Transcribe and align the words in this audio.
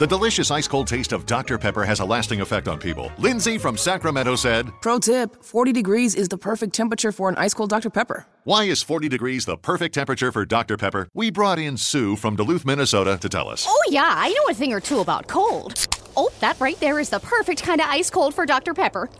The 0.00 0.06
delicious 0.06 0.50
ice 0.50 0.66
cold 0.66 0.86
taste 0.86 1.12
of 1.12 1.26
Dr. 1.26 1.58
Pepper 1.58 1.84
has 1.84 2.00
a 2.00 2.04
lasting 2.06 2.40
effect 2.40 2.68
on 2.68 2.78
people. 2.78 3.12
Lindsay 3.18 3.58
from 3.58 3.76
Sacramento 3.76 4.34
said, 4.34 4.72
Pro 4.80 4.98
tip 4.98 5.44
40 5.44 5.72
degrees 5.72 6.14
is 6.14 6.26
the 6.26 6.38
perfect 6.38 6.72
temperature 6.74 7.12
for 7.12 7.28
an 7.28 7.36
ice 7.36 7.52
cold 7.52 7.68
Dr. 7.68 7.90
Pepper. 7.90 8.24
Why 8.44 8.64
is 8.64 8.82
40 8.82 9.10
degrees 9.10 9.44
the 9.44 9.58
perfect 9.58 9.94
temperature 9.94 10.32
for 10.32 10.46
Dr. 10.46 10.78
Pepper? 10.78 11.06
We 11.12 11.30
brought 11.30 11.58
in 11.58 11.76
Sue 11.76 12.16
from 12.16 12.34
Duluth, 12.34 12.64
Minnesota 12.64 13.18
to 13.18 13.28
tell 13.28 13.50
us. 13.50 13.66
Oh, 13.68 13.82
yeah, 13.90 14.14
I 14.16 14.30
know 14.30 14.44
a 14.48 14.54
thing 14.54 14.72
or 14.72 14.80
two 14.80 15.00
about 15.00 15.28
cold. 15.28 15.86
Oh, 16.16 16.30
that 16.40 16.58
right 16.58 16.80
there 16.80 16.98
is 16.98 17.10
the 17.10 17.20
perfect 17.20 17.62
kind 17.62 17.82
of 17.82 17.86
ice 17.86 18.08
cold 18.08 18.34
for 18.34 18.46
Dr. 18.46 18.72
Pepper. 18.72 19.10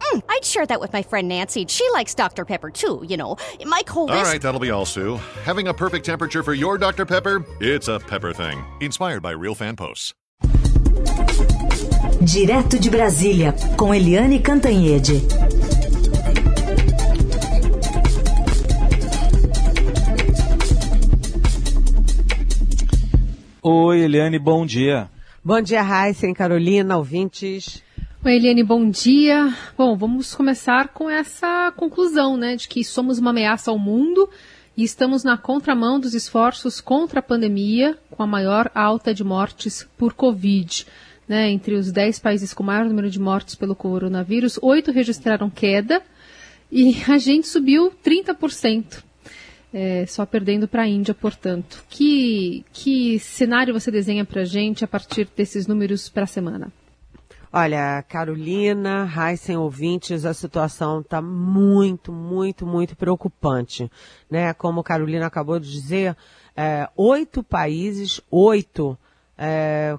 Mm, 0.00 0.22
I'd 0.30 0.46
share 0.46 0.64
that 0.64 0.80
with 0.80 0.94
my 0.94 1.02
friend 1.02 1.28
Nancy. 1.28 1.66
She 1.68 1.86
likes 1.92 2.14
Dr. 2.14 2.46
Pepper 2.46 2.70
too, 2.70 3.04
you 3.06 3.18
know. 3.18 3.36
My 3.66 3.82
cold 3.84 4.10
All 4.10 4.22
is. 4.22 4.28
right, 4.28 4.40
that'll 4.40 4.60
be 4.60 4.70
all, 4.70 4.86
Sue. 4.86 5.16
Having 5.44 5.68
a 5.68 5.74
perfect 5.74 6.06
temperature 6.06 6.42
for 6.42 6.54
your 6.54 6.78
Dr. 6.78 7.04
Pepper? 7.04 7.44
It's 7.60 7.88
a 7.88 8.00
pepper 8.00 8.32
thing. 8.32 8.64
Inspired 8.80 9.22
by 9.22 9.32
real 9.32 9.54
fan 9.54 9.76
posts. 9.76 10.14
Direto 12.24 12.78
de 12.78 12.88
Brasília, 12.88 13.52
com 13.76 13.92
Eliane 13.92 14.38
Cantanhede. 14.38 15.14
Oi, 23.60 24.00
Eliane, 24.02 24.38
bom 24.38 24.64
dia. 24.64 25.10
Bom 25.44 25.60
dia, 25.60 25.82
Raíssen, 25.82 26.32
Carolina, 26.32 26.96
ouvintes. 26.96 27.82
Oi, 28.24 28.36
Eliane, 28.36 28.62
bom 28.62 28.88
dia. 28.88 29.52
Bom, 29.76 29.96
vamos 29.96 30.32
começar 30.32 30.88
com 30.88 31.10
essa 31.10 31.72
conclusão, 31.76 32.36
né, 32.36 32.54
de 32.54 32.68
que 32.68 32.84
somos 32.84 33.18
uma 33.18 33.30
ameaça 33.30 33.72
ao 33.72 33.78
mundo 33.80 34.30
e 34.76 34.84
estamos 34.84 35.24
na 35.24 35.36
contramão 35.36 35.98
dos 35.98 36.14
esforços 36.14 36.80
contra 36.80 37.18
a 37.18 37.22
pandemia, 37.22 37.98
com 38.12 38.22
a 38.22 38.28
maior 38.28 38.70
alta 38.76 39.12
de 39.12 39.24
mortes 39.24 39.88
por 39.98 40.12
Covid. 40.12 40.86
Né, 41.32 41.50
entre 41.50 41.74
os 41.76 41.90
10 41.90 42.18
países 42.18 42.52
com 42.52 42.62
maior 42.62 42.84
número 42.84 43.08
de 43.08 43.18
mortes 43.18 43.54
pelo 43.54 43.74
coronavírus, 43.74 44.58
oito 44.60 44.92
registraram 44.92 45.48
queda 45.48 46.02
e 46.70 46.94
a 47.08 47.16
gente 47.16 47.48
subiu 47.48 47.90
30%. 48.04 49.02
É, 49.72 50.04
só 50.04 50.26
perdendo 50.26 50.68
para 50.68 50.82
a 50.82 50.86
Índia, 50.86 51.14
portanto. 51.14 51.86
Que, 51.88 52.66
que 52.70 53.18
cenário 53.18 53.72
você 53.72 53.90
desenha 53.90 54.26
para 54.26 54.42
a 54.42 54.44
gente 54.44 54.84
a 54.84 54.86
partir 54.86 55.26
desses 55.34 55.66
números 55.66 56.10
para 56.10 56.24
a 56.24 56.26
semana? 56.26 56.70
Olha, 57.50 58.04
Carolina, 58.06 59.10
Heisen, 59.10 59.56
ouvintes, 59.56 60.26
a 60.26 60.34
situação 60.34 61.00
está 61.00 61.22
muito, 61.22 62.12
muito, 62.12 62.66
muito 62.66 62.94
preocupante. 62.94 63.90
Né? 64.30 64.52
Como 64.52 64.82
Carolina 64.82 65.28
acabou 65.28 65.58
de 65.58 65.72
dizer, 65.72 66.14
é, 66.54 66.86
oito 66.94 67.42
países, 67.42 68.20
oito, 68.30 68.98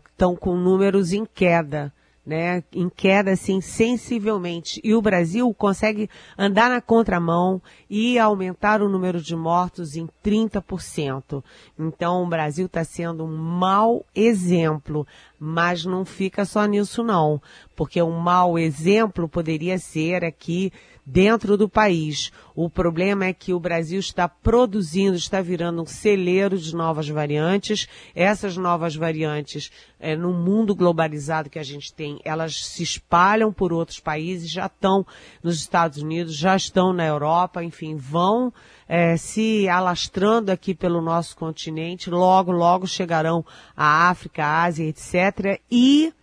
estão 0.07 0.35
com 0.35 0.55
números 0.55 1.13
em 1.13 1.25
queda. 1.25 1.93
Né, 2.25 2.63
em 2.71 2.87
queda 2.87 3.31
assim 3.31 3.59
sensivelmente. 3.59 4.79
E 4.81 4.95
o 4.95 5.01
Brasil 5.01 5.53
consegue 5.53 6.09
andar 6.37 6.69
na 6.69 6.79
contramão 6.79 7.61
e 7.89 8.17
aumentar 8.17 8.81
o 8.81 8.87
número 8.87 9.21
de 9.21 9.35
mortos 9.35 9.97
em 9.97 10.07
30%. 10.23 11.43
Então 11.77 12.23
o 12.23 12.27
Brasil 12.29 12.67
está 12.67 12.85
sendo 12.85 13.25
um 13.25 13.35
mau 13.35 14.05
exemplo, 14.15 15.05
mas 15.37 15.83
não 15.83 16.05
fica 16.05 16.45
só 16.45 16.63
nisso 16.63 17.03
não, 17.03 17.41
porque 17.75 18.01
um 18.01 18.17
mau 18.17 18.57
exemplo 18.57 19.27
poderia 19.27 19.77
ser 19.77 20.23
aqui 20.23 20.71
dentro 21.05 21.57
do 21.57 21.67
país. 21.67 22.31
O 22.55 22.69
problema 22.69 23.25
é 23.25 23.33
que 23.33 23.53
o 23.53 23.59
Brasil 23.59 23.99
está 23.99 24.27
produzindo, 24.27 25.15
está 25.15 25.41
virando 25.41 25.81
um 25.81 25.85
celeiro 25.85 26.57
de 26.57 26.75
novas 26.75 27.09
variantes. 27.09 27.87
Essas 28.15 28.55
novas 28.55 28.95
variantes, 28.95 29.71
é, 29.99 30.15
no 30.15 30.31
mundo 30.31 30.75
globalizado 30.75 31.49
que 31.49 31.59
a 31.59 31.63
gente 31.63 31.93
tem, 31.93 32.19
elas 32.23 32.65
se 32.65 32.83
espalham 32.83 33.51
por 33.51 33.73
outros 33.73 33.99
países, 33.99 34.49
já 34.49 34.67
estão 34.67 35.05
nos 35.41 35.55
Estados 35.55 35.97
Unidos, 36.01 36.35
já 36.35 36.55
estão 36.55 36.93
na 36.93 37.05
Europa, 37.05 37.63
enfim, 37.63 37.95
vão 37.95 38.53
é, 38.87 39.17
se 39.17 39.67
alastrando 39.67 40.51
aqui 40.51 40.73
pelo 40.73 41.01
nosso 41.01 41.35
continente. 41.35 42.09
Logo, 42.09 42.51
logo 42.51 42.87
chegarão 42.87 43.43
à 43.75 44.09
África, 44.09 44.45
à 44.45 44.63
Ásia, 44.63 44.87
etc. 44.87 45.59
E 45.71 46.13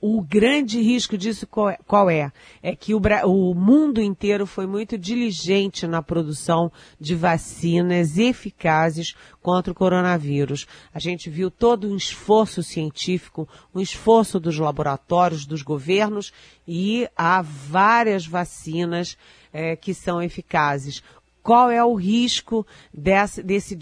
o 0.00 0.22
grande 0.22 0.80
risco 0.80 1.18
disso 1.18 1.46
qual 1.46 2.08
é? 2.08 2.30
É 2.62 2.76
que 2.76 2.94
o, 2.94 3.00
o, 3.24 3.54
mundo 3.54 4.00
inteiro 4.00 4.46
foi 4.46 4.66
muito 4.66 4.96
diligente 4.96 5.88
na 5.88 6.00
produção 6.00 6.70
de 7.00 7.16
vacinas 7.16 8.16
eficazes 8.16 9.14
contra 9.42 9.72
o 9.72 9.74
coronavírus. 9.74 10.66
A 10.94 11.00
gente 11.00 11.28
viu 11.28 11.50
todo 11.50 11.90
um 11.90 11.96
esforço 11.96 12.62
científico, 12.62 13.48
um 13.74 13.80
esforço 13.80 14.38
dos 14.38 14.56
laboratórios, 14.56 15.44
dos 15.44 15.62
governos, 15.62 16.32
e 16.66 17.08
há 17.16 17.42
várias 17.42 18.24
vacinas 18.24 19.18
é, 19.52 19.74
que 19.74 19.92
são 19.92 20.22
eficazes. 20.22 21.02
Qual 21.42 21.70
é 21.70 21.82
o 21.84 21.94
risco 21.94 22.64
desse, 22.94 23.42
desse 23.42 23.74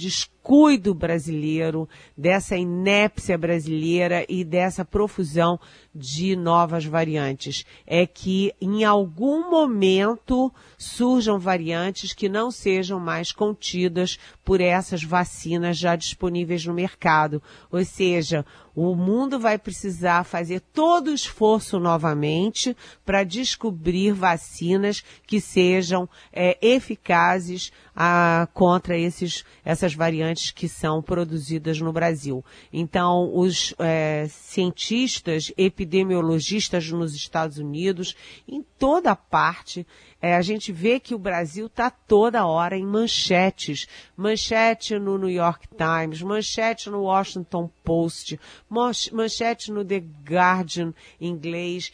descuido 0.46 0.94
brasileiro, 0.94 1.88
dessa 2.16 2.56
inépcia 2.56 3.36
brasileira 3.36 4.24
e 4.28 4.44
dessa 4.44 4.84
profusão 4.84 5.58
de 5.92 6.36
novas 6.36 6.84
variantes? 6.84 7.66
É 7.84 8.06
que 8.06 8.54
em 8.60 8.84
algum 8.84 9.50
momento 9.50 10.52
surjam 10.78 11.36
variantes 11.36 12.12
que 12.12 12.28
não 12.28 12.52
sejam 12.52 13.00
mais 13.00 13.32
contidas 13.32 14.18
por 14.44 14.60
essas 14.60 15.02
vacinas 15.02 15.76
já 15.76 15.96
disponíveis 15.96 16.64
no 16.64 16.72
mercado. 16.72 17.42
Ou 17.68 17.84
seja, 17.84 18.46
o 18.72 18.94
mundo 18.94 19.40
vai 19.40 19.58
precisar 19.58 20.22
fazer 20.22 20.60
todo 20.60 21.08
o 21.08 21.14
esforço 21.14 21.80
novamente 21.80 22.76
para 23.04 23.24
descobrir 23.24 24.12
vacinas 24.12 25.02
que 25.26 25.40
sejam 25.40 26.08
é, 26.32 26.56
eficazes 26.60 27.72
a, 27.96 28.46
contra 28.52 28.98
esses, 28.98 29.42
essas 29.64 29.94
variantes 29.94 30.50
que 30.50 30.68
são 30.68 31.00
produzidas 31.00 31.80
no 31.80 31.90
Brasil. 31.90 32.44
Então, 32.70 33.34
os 33.34 33.74
é, 33.78 34.26
cientistas, 34.28 35.50
epidemiologistas 35.56 36.90
nos 36.90 37.14
Estados 37.14 37.56
Unidos, 37.56 38.14
em 38.46 38.62
toda 38.78 39.16
parte, 39.16 39.86
é, 40.20 40.34
a 40.34 40.42
gente 40.42 40.72
vê 40.72 41.00
que 41.00 41.14
o 41.14 41.18
Brasil 41.18 41.66
está 41.66 41.90
toda 41.90 42.46
hora 42.46 42.76
em 42.76 42.84
manchetes. 42.84 43.86
Manchete 44.14 44.98
no 44.98 45.16
New 45.16 45.30
York 45.30 45.66
Times, 45.76 46.20
manchete 46.20 46.90
no 46.90 47.02
Washington 47.02 47.70
Post, 47.82 48.38
manchete 48.68 49.72
no 49.72 49.84
The 49.84 50.02
Guardian 50.28 50.92
inglês, 51.20 51.92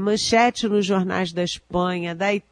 manchete 0.00 0.68
nos 0.68 0.86
jornais 0.86 1.32
da 1.32 1.42
Espanha, 1.42 2.14
da 2.14 2.32
Itália, 2.32 2.48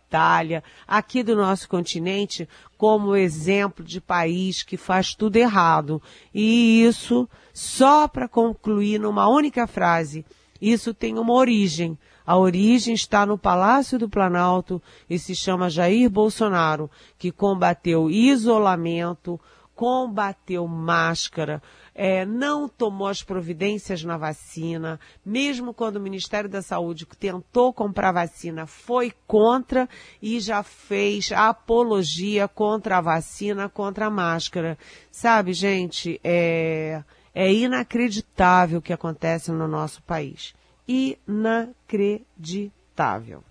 aqui 0.86 1.22
do 1.22 1.36
nosso 1.36 1.68
continente, 1.68 2.48
como 2.76 3.16
exemplo 3.16 3.84
de 3.84 4.00
país 4.00 4.62
que 4.62 4.76
faz 4.76 5.14
tudo 5.14 5.36
errado. 5.36 6.02
E 6.34 6.82
isso, 6.82 7.28
só 7.52 8.08
para 8.08 8.28
concluir 8.28 8.98
numa 8.98 9.28
única 9.28 9.66
frase, 9.66 10.24
isso 10.60 10.94
tem 10.94 11.18
uma 11.18 11.32
origem. 11.32 11.98
A 12.26 12.36
origem 12.36 12.94
está 12.94 13.24
no 13.24 13.38
Palácio 13.38 13.98
do 13.98 14.08
Planalto 14.08 14.82
e 15.08 15.18
se 15.18 15.34
chama 15.34 15.70
Jair 15.70 16.10
Bolsonaro, 16.10 16.90
que 17.18 17.30
combateu 17.30 18.10
isolamento, 18.10 19.40
combateu 19.76 20.66
máscara, 20.66 21.62
é, 21.98 22.26
não 22.26 22.68
tomou 22.68 23.08
as 23.08 23.22
providências 23.22 24.04
na 24.04 24.18
vacina, 24.18 25.00
mesmo 25.24 25.72
quando 25.72 25.96
o 25.96 26.00
Ministério 26.00 26.48
da 26.48 26.60
Saúde 26.60 27.06
tentou 27.18 27.72
comprar 27.72 28.12
vacina, 28.12 28.66
foi 28.66 29.14
contra 29.26 29.88
e 30.20 30.38
já 30.38 30.62
fez 30.62 31.32
apologia 31.32 32.46
contra 32.46 32.98
a 32.98 33.00
vacina, 33.00 33.66
contra 33.68 34.06
a 34.06 34.10
máscara. 34.10 34.76
Sabe, 35.10 35.54
gente, 35.54 36.20
é, 36.22 37.02
é 37.34 37.50
inacreditável 37.50 38.80
o 38.80 38.82
que 38.82 38.92
acontece 38.92 39.50
no 39.50 39.66
nosso 39.66 40.02
país 40.02 40.54
inacreditável. 40.86 43.42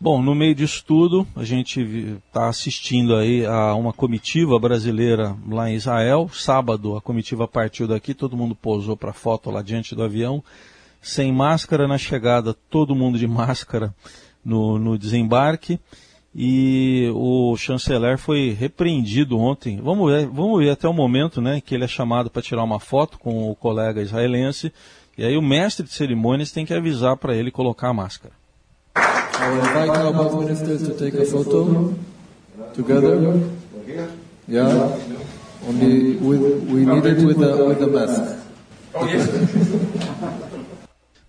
Bom, 0.00 0.22
no 0.22 0.32
meio 0.32 0.54
disso 0.54 0.84
tudo, 0.86 1.26
a 1.34 1.42
gente 1.42 1.80
está 2.28 2.48
assistindo 2.48 3.16
aí 3.16 3.44
a 3.44 3.74
uma 3.74 3.92
comitiva 3.92 4.56
brasileira 4.56 5.36
lá 5.50 5.68
em 5.68 5.74
Israel. 5.74 6.30
Sábado 6.32 6.96
a 6.96 7.00
comitiva 7.00 7.48
partiu 7.48 7.88
daqui, 7.88 8.14
todo 8.14 8.36
mundo 8.36 8.54
pousou 8.54 8.96
para 8.96 9.12
foto 9.12 9.50
lá 9.50 9.60
diante 9.60 9.96
do 9.96 10.04
avião, 10.04 10.40
sem 11.02 11.32
máscara 11.32 11.88
na 11.88 11.98
chegada, 11.98 12.54
todo 12.54 12.94
mundo 12.94 13.18
de 13.18 13.26
máscara 13.28 13.92
no, 14.44 14.78
no 14.78 14.96
desembarque. 14.96 15.80
E 16.32 17.10
o 17.12 17.56
chanceler 17.56 18.18
foi 18.18 18.50
repreendido 18.50 19.36
ontem. 19.36 19.80
Vamos 19.80 20.12
ver, 20.12 20.28
vamos 20.28 20.60
ver 20.60 20.70
até 20.70 20.88
o 20.88 20.92
momento, 20.92 21.40
né, 21.40 21.60
que 21.60 21.74
ele 21.74 21.82
é 21.82 21.88
chamado 21.88 22.30
para 22.30 22.40
tirar 22.40 22.62
uma 22.62 22.78
foto 22.78 23.18
com 23.18 23.50
o 23.50 23.56
colega 23.56 24.00
israelense. 24.00 24.72
E 25.16 25.24
aí 25.24 25.36
o 25.36 25.42
mestre 25.42 25.84
de 25.84 25.92
cerimônias 25.92 26.52
tem 26.52 26.64
que 26.64 26.72
avisar 26.72 27.16
para 27.16 27.34
ele 27.34 27.50
colocar 27.50 27.88
a 27.88 27.92
máscara. 27.94 28.38
I 29.40 29.50
will 29.50 29.58
invite 29.60 29.90
our 29.90 30.12
both 30.12 30.40
ministers 30.40 30.82
to 30.88 30.94
take 30.98 31.14
a 31.14 31.24
photo 31.24 31.94
together. 32.74 33.40
Yeah. 34.48 34.98
Only 35.66 36.16
with, 36.16 36.68
we 36.68 36.84
need 36.84 37.06
it 37.06 37.24
with 37.24 37.38
the, 37.38 37.64
with 37.64 37.78
the 37.78 37.86
mask. 37.86 38.38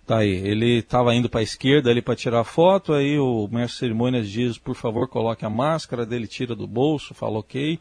Tá 0.06 0.18
aí, 0.18 0.30
ele 0.30 0.78
estava 0.78 1.14
indo 1.14 1.28
para 1.28 1.38
a 1.38 1.42
esquerda 1.42 1.88
ali 1.88 2.02
para 2.02 2.16
tirar 2.16 2.42
foto, 2.42 2.92
aí 2.92 3.16
o 3.16 3.46
mestre 3.46 3.66
de 3.66 3.78
cerimônias 3.78 4.28
diz, 4.28 4.58
por 4.58 4.74
favor, 4.74 5.06
coloque 5.06 5.44
a 5.44 5.50
máscara, 5.50 6.04
dele 6.04 6.26
tira 6.26 6.56
do 6.56 6.66
bolso, 6.66 7.14
fala 7.14 7.38
ok. 7.38 7.78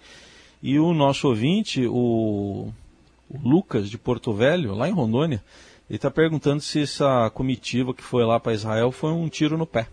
E 0.62 0.78
o 0.78 0.94
nosso 0.94 1.28
ouvinte, 1.28 1.88
o, 1.88 2.72
o 3.28 3.40
Lucas 3.44 3.90
de 3.90 3.98
Porto 3.98 4.32
Velho, 4.32 4.76
lá 4.76 4.88
em 4.88 4.94
Rondônia, 4.94 5.44
ele 5.90 5.96
está 5.96 6.12
perguntando 6.12 6.62
se 6.62 6.84
essa 6.84 7.32
comitiva 7.32 7.96
que 7.96 8.04
foi 8.04 8.24
lá 8.24 8.40
para 8.40 8.54
Israel 8.54 8.92
foi 8.92 9.12
um 9.12 9.28
tiro 9.28 9.58
no 9.58 9.66
pé. 9.66 9.88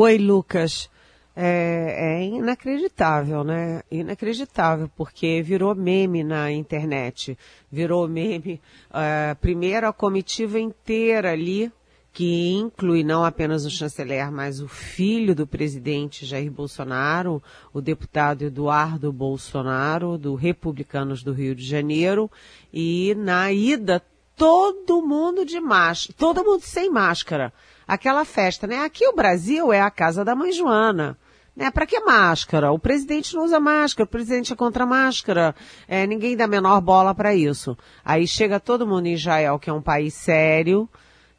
Oi, 0.00 0.16
Lucas. 0.16 0.88
É, 1.34 2.20
é, 2.20 2.24
inacreditável, 2.24 3.42
né? 3.42 3.82
Inacreditável, 3.90 4.88
porque 4.96 5.42
virou 5.42 5.74
meme 5.74 6.22
na 6.22 6.52
internet. 6.52 7.36
Virou 7.68 8.06
meme. 8.06 8.60
Uh, 8.90 9.34
primeiro 9.40 9.88
a 9.88 9.92
comitiva 9.92 10.60
inteira 10.60 11.32
ali, 11.32 11.72
que 12.12 12.52
inclui 12.52 13.02
não 13.02 13.24
apenas 13.24 13.66
o 13.66 13.70
chanceler, 13.70 14.30
mas 14.30 14.60
o 14.60 14.68
filho 14.68 15.34
do 15.34 15.48
presidente 15.48 16.24
Jair 16.24 16.48
Bolsonaro, 16.48 17.42
o 17.74 17.80
deputado 17.80 18.42
Eduardo 18.42 19.12
Bolsonaro, 19.12 20.16
do 20.16 20.36
Republicanos 20.36 21.24
do 21.24 21.32
Rio 21.32 21.56
de 21.56 21.66
Janeiro, 21.66 22.30
e 22.72 23.16
na 23.16 23.50
ida 23.50 24.00
todo 24.38 25.02
mundo 25.02 25.44
de 25.44 25.60
máscara, 25.60 26.14
todo 26.16 26.44
mundo 26.44 26.62
sem 26.62 26.88
máscara. 26.88 27.52
Aquela 27.86 28.24
festa, 28.24 28.66
né? 28.66 28.84
Aqui 28.84 29.06
o 29.08 29.14
Brasil 29.14 29.72
é 29.72 29.80
a 29.80 29.90
casa 29.90 30.24
da 30.24 30.36
mãe 30.36 30.52
Joana. 30.52 31.18
Né? 31.56 31.72
Para 31.72 31.84
que 31.84 31.98
máscara? 31.98 32.70
O 32.70 32.78
presidente 32.78 33.34
não 33.34 33.44
usa 33.44 33.58
máscara, 33.58 34.04
o 34.04 34.10
presidente 34.10 34.52
é 34.52 34.56
contra 34.56 34.86
máscara, 34.86 35.56
é, 35.88 36.06
ninguém 36.06 36.36
dá 36.36 36.46
menor 36.46 36.80
bola 36.80 37.12
para 37.12 37.34
isso. 37.34 37.76
Aí 38.04 38.28
chega 38.28 38.60
todo 38.60 38.86
mundo 38.86 39.06
em 39.06 39.14
Israel, 39.14 39.58
que 39.58 39.68
é 39.68 39.72
um 39.72 39.82
país 39.82 40.14
sério, 40.14 40.88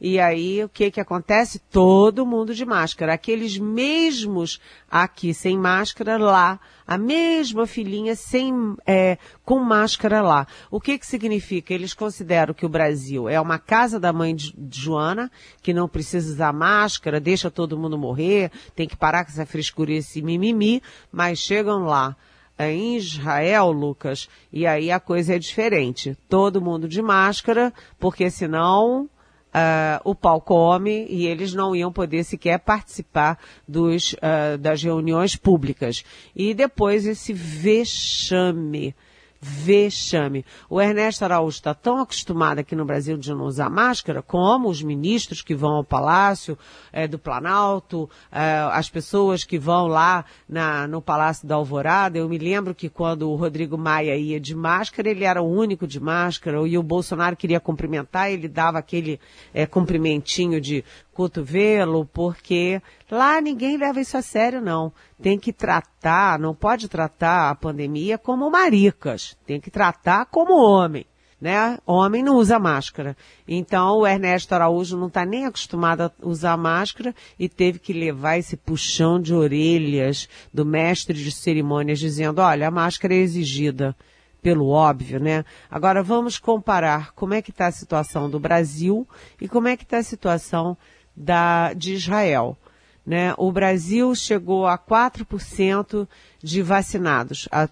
e 0.01 0.17
aí, 0.17 0.63
o 0.63 0.69
que 0.69 0.89
que 0.91 1.01
acontece? 1.01 1.59
Todo 1.59 2.25
mundo 2.25 2.55
de 2.55 2.65
máscara. 2.65 3.13
Aqueles 3.13 3.57
mesmos 3.57 4.57
aqui 4.89 5.33
sem 5.33 5.57
máscara 5.57 6.17
lá, 6.17 6.57
a 6.87 6.97
mesma 6.97 7.67
filhinha 7.67 8.15
sem, 8.15 8.53
é, 8.87 9.17
com 9.43 9.59
máscara 9.59 10.21
lá. 10.21 10.47
O 10.71 10.79
que 10.79 10.97
que 10.97 11.05
significa? 11.05 11.73
Eles 11.73 11.93
consideram 11.93 12.53
que 12.53 12.65
o 12.65 12.69
Brasil 12.69 13.27
é 13.27 13.41
uma 13.41 13.59
casa 13.59 13.99
da 13.99 14.13
mãe 14.13 14.33
de 14.33 14.55
Joana, 14.71 15.29
que 15.61 15.73
não 15.73 15.89
precisa 15.89 16.31
usar 16.31 16.53
máscara, 16.53 17.19
deixa 17.19 17.51
todo 17.51 17.77
mundo 17.77 17.97
morrer, 17.97 18.53
tem 18.73 18.87
que 18.87 18.95
parar 18.95 19.25
com 19.25 19.31
essa 19.31 19.45
frescura 19.45 19.91
e 19.91 19.97
esse 19.97 20.21
mimimi, 20.21 20.81
mas 21.11 21.39
chegam 21.39 21.83
lá 21.83 22.15
é, 22.57 22.71
em 22.71 22.95
Israel, 22.95 23.69
Lucas, 23.69 24.29
e 24.51 24.65
aí 24.65 24.91
a 24.91 24.99
coisa 24.99 25.35
é 25.35 25.39
diferente. 25.39 26.17
Todo 26.29 26.61
mundo 26.61 26.87
de 26.87 27.01
máscara, 27.01 27.73
porque 27.99 28.29
senão 28.29 29.09
uh, 29.49 30.01
o 30.03 30.15
pau 30.15 30.39
come 30.41 31.05
e 31.09 31.25
eles 31.27 31.53
não 31.53 31.75
iam 31.75 31.91
poder 31.91 32.23
sequer 32.23 32.59
participar 32.59 33.37
dos, 33.67 34.13
uh, 34.13 34.57
das 34.59 34.81
reuniões 34.83 35.35
públicas. 35.35 36.03
E 36.35 36.53
depois 36.53 37.05
esse 37.05 37.33
vexame 37.33 38.95
vexame. 39.41 40.45
O 40.69 40.81
Ernesto 40.81 41.23
Araújo 41.23 41.55
está 41.55 41.73
tão 41.73 41.99
acostumado 41.99 42.59
aqui 42.59 42.75
no 42.75 42.85
Brasil 42.85 43.17
de 43.17 43.33
não 43.33 43.45
usar 43.45 43.69
máscara, 43.69 44.21
como 44.21 44.69
os 44.69 44.81
ministros 44.81 45.41
que 45.41 45.55
vão 45.55 45.77
ao 45.77 45.83
Palácio 45.83 46.57
é, 46.91 47.07
do 47.07 47.17
Planalto, 47.17 48.09
é, 48.31 48.39
as 48.71 48.89
pessoas 48.89 49.43
que 49.43 49.57
vão 49.57 49.87
lá 49.87 50.25
na, 50.47 50.87
no 50.87 51.01
Palácio 51.01 51.47
da 51.47 51.55
Alvorada. 51.55 52.17
Eu 52.17 52.27
me 52.27 52.37
lembro 52.37 52.75
que 52.75 52.89
quando 52.89 53.29
o 53.29 53.35
Rodrigo 53.35 53.77
Maia 53.77 54.15
ia 54.17 54.39
de 54.39 54.55
máscara, 54.55 55.09
ele 55.09 55.23
era 55.23 55.41
o 55.41 55.49
único 55.49 55.87
de 55.87 55.99
máscara, 55.99 56.67
e 56.67 56.77
o 56.77 56.83
Bolsonaro 56.83 57.35
queria 57.35 57.59
cumprimentar, 57.59 58.31
ele 58.31 58.47
dava 58.47 58.77
aquele 58.77 59.19
é, 59.53 59.65
cumprimentinho 59.65 60.59
de 60.59 60.83
cotovelo, 61.19 62.05
porque 62.05 62.81
lá 63.11 63.41
ninguém 63.41 63.75
leva 63.75 63.99
isso 63.99 64.15
a 64.15 64.21
sério, 64.21 64.61
não. 64.61 64.89
Tem 65.21 65.37
que 65.37 65.51
tratar, 65.51 66.39
não 66.39 66.55
pode 66.55 66.87
tratar 66.87 67.49
a 67.49 67.55
pandemia 67.55 68.17
como 68.17 68.49
maricas, 68.49 69.37
tem 69.45 69.59
que 69.59 69.69
tratar 69.69 70.27
como 70.27 70.53
homem. 70.53 71.05
Né? 71.41 71.77
Homem 71.85 72.23
não 72.23 72.37
usa 72.37 72.57
máscara. 72.57 73.17
Então 73.45 73.97
o 73.97 74.07
Ernesto 74.07 74.55
Araújo 74.55 74.95
não 74.95 75.07
está 75.07 75.25
nem 75.25 75.45
acostumado 75.45 76.03
a 76.03 76.11
usar 76.21 76.55
máscara 76.55 77.13
e 77.37 77.49
teve 77.49 77.79
que 77.79 77.91
levar 77.91 78.37
esse 78.37 78.55
puxão 78.55 79.19
de 79.19 79.33
orelhas 79.33 80.29
do 80.53 80.65
mestre 80.65 81.21
de 81.21 81.31
cerimônias 81.33 81.99
dizendo, 81.99 82.39
olha, 82.39 82.69
a 82.69 82.71
máscara 82.71 83.13
é 83.13 83.17
exigida 83.17 83.93
pelo 84.41 84.69
óbvio, 84.69 85.19
né? 85.19 85.43
Agora 85.69 86.01
vamos 86.01 86.37
comparar 86.37 87.11
como 87.11 87.33
é 87.33 87.41
que 87.41 87.51
está 87.51 87.67
a 87.67 87.71
situação 87.73 88.29
do 88.29 88.39
Brasil 88.39 89.05
e 89.39 89.49
como 89.49 89.67
é 89.67 89.75
que 89.75 89.83
está 89.83 89.97
a 89.97 90.03
situação 90.03 90.77
da, 91.19 91.73
de 91.73 91.93
Israel. 91.93 92.57
Né? 93.05 93.33
O 93.37 93.51
Brasil 93.51 94.15
chegou 94.15 94.65
a 94.65 94.77
4% 94.77 96.07
de 96.41 96.61
vacinados, 96.61 97.49
a 97.51 97.67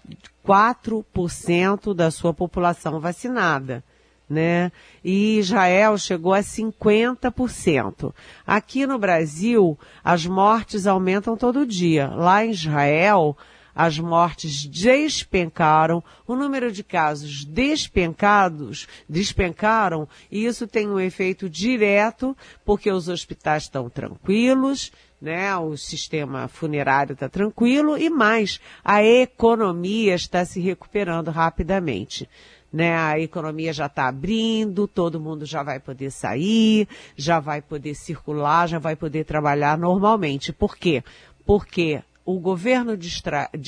4% 0.46 1.94
da 1.94 2.10
sua 2.10 2.34
população 2.34 3.00
vacinada. 3.00 3.82
Né? 4.28 4.70
E 5.02 5.38
Israel 5.38 5.96
chegou 5.96 6.34
a 6.34 6.40
50%. 6.40 8.12
Aqui 8.46 8.86
no 8.86 8.98
Brasil, 8.98 9.78
as 10.04 10.26
mortes 10.26 10.86
aumentam 10.86 11.34
todo 11.34 11.66
dia. 11.66 12.08
Lá 12.08 12.44
em 12.44 12.50
Israel, 12.50 13.34
as 13.78 13.96
mortes 13.96 14.66
despencaram, 14.66 16.02
o 16.26 16.34
número 16.34 16.72
de 16.72 16.82
casos 16.82 17.44
despencados, 17.44 18.88
despencaram, 19.08 20.08
e 20.32 20.44
isso 20.44 20.66
tem 20.66 20.88
um 20.88 20.98
efeito 20.98 21.48
direto, 21.48 22.36
porque 22.64 22.90
os 22.90 23.08
hospitais 23.08 23.62
estão 23.62 23.88
tranquilos, 23.88 24.90
né? 25.22 25.56
O 25.56 25.76
sistema 25.76 26.48
funerário 26.48 27.12
está 27.12 27.28
tranquilo 27.28 27.96
e 27.96 28.10
mais, 28.10 28.58
a 28.84 29.00
economia 29.04 30.16
está 30.16 30.44
se 30.44 30.58
recuperando 30.58 31.30
rapidamente. 31.30 32.28
Né, 32.70 32.94
a 32.94 33.18
economia 33.18 33.72
já 33.72 33.86
está 33.86 34.08
abrindo, 34.08 34.86
todo 34.86 35.18
mundo 35.18 35.46
já 35.46 35.62
vai 35.62 35.80
poder 35.80 36.10
sair, 36.10 36.86
já 37.16 37.40
vai 37.40 37.62
poder 37.62 37.94
circular, 37.94 38.68
já 38.68 38.78
vai 38.78 38.94
poder 38.94 39.24
trabalhar 39.24 39.78
normalmente. 39.78 40.52
Por 40.52 40.76
quê? 40.76 41.02
Porque 41.46 42.02
o 42.28 42.38
governo 42.38 42.94
de, 42.94 43.08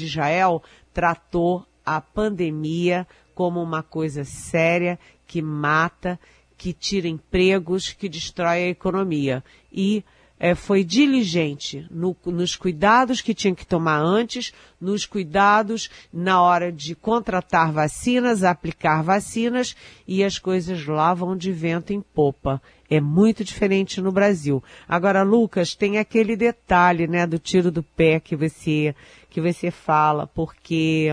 Israel 0.04 0.62
tratou 0.92 1.64
a 1.82 1.98
pandemia 1.98 3.06
como 3.34 3.62
uma 3.62 3.82
coisa 3.82 4.22
séria 4.22 4.98
que 5.26 5.40
mata, 5.40 6.20
que 6.58 6.74
tira 6.74 7.08
empregos, 7.08 7.94
que 7.94 8.06
destrói 8.06 8.64
a 8.64 8.68
economia. 8.68 9.42
E 9.72 10.04
é, 10.38 10.54
foi 10.54 10.84
diligente 10.84 11.86
no, 11.90 12.14
nos 12.26 12.54
cuidados 12.54 13.22
que 13.22 13.32
tinha 13.32 13.54
que 13.54 13.66
tomar 13.66 13.98
antes, 13.98 14.52
nos 14.78 15.06
cuidados 15.06 15.88
na 16.12 16.42
hora 16.42 16.70
de 16.70 16.94
contratar 16.94 17.72
vacinas, 17.72 18.44
aplicar 18.44 19.02
vacinas 19.02 19.74
e 20.06 20.22
as 20.22 20.38
coisas 20.38 20.84
lá 20.84 21.14
vão 21.14 21.34
de 21.34 21.50
vento 21.50 21.94
em 21.94 22.02
popa. 22.02 22.60
É 22.90 23.00
muito 23.00 23.44
diferente 23.44 24.00
no 24.00 24.10
Brasil. 24.10 24.62
Agora, 24.88 25.22
Lucas, 25.22 25.76
tem 25.76 25.98
aquele 25.98 26.34
detalhe, 26.34 27.06
né, 27.06 27.24
do 27.24 27.38
tiro 27.38 27.70
do 27.70 27.84
pé 27.84 28.18
que 28.18 28.34
você, 28.34 28.94
que 29.30 29.40
você 29.40 29.70
fala, 29.70 30.26
porque 30.26 31.10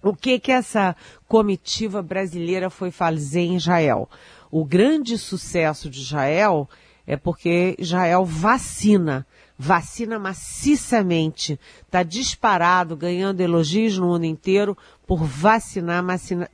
o 0.00 0.14
que 0.14 0.38
que 0.38 0.52
essa 0.52 0.94
comitiva 1.26 2.00
brasileira 2.00 2.70
foi 2.70 2.92
fazer 2.92 3.40
em 3.40 3.56
Israel? 3.56 4.08
O 4.50 4.64
grande 4.64 5.18
sucesso 5.18 5.90
de 5.90 6.00
Israel 6.00 6.68
é 7.04 7.16
porque 7.16 7.74
Israel 7.78 8.24
vacina, 8.24 9.26
vacina 9.58 10.18
maciçamente, 10.18 11.58
está 11.84 12.02
disparado, 12.04 12.96
ganhando 12.96 13.40
elogios 13.40 13.98
no 13.98 14.06
mundo 14.06 14.24
inteiro 14.24 14.78
por 15.06 15.24
vacinar 15.24 16.04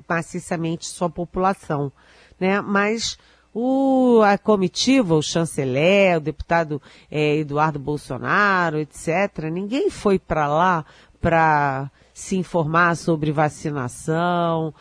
maciçamente 0.09 0.87
sua 0.87 1.11
população, 1.11 1.93
né? 2.40 2.61
Mas 2.61 3.19
o, 3.54 4.20
a 4.23 4.37
comitiva, 4.37 5.14
o 5.14 5.23
chanceler, 5.23 6.16
o 6.16 6.20
deputado 6.20 6.82
é, 7.08 7.37
Eduardo 7.37 7.78
Bolsonaro, 7.78 8.78
etc., 8.78 9.44
ninguém 9.50 9.88
foi 9.88 10.18
para 10.18 10.49
lá 10.49 10.84
para 11.20 11.90
se 12.12 12.37
informar 12.37 12.96
sobre 12.96 13.32
vacinação, 13.32 14.75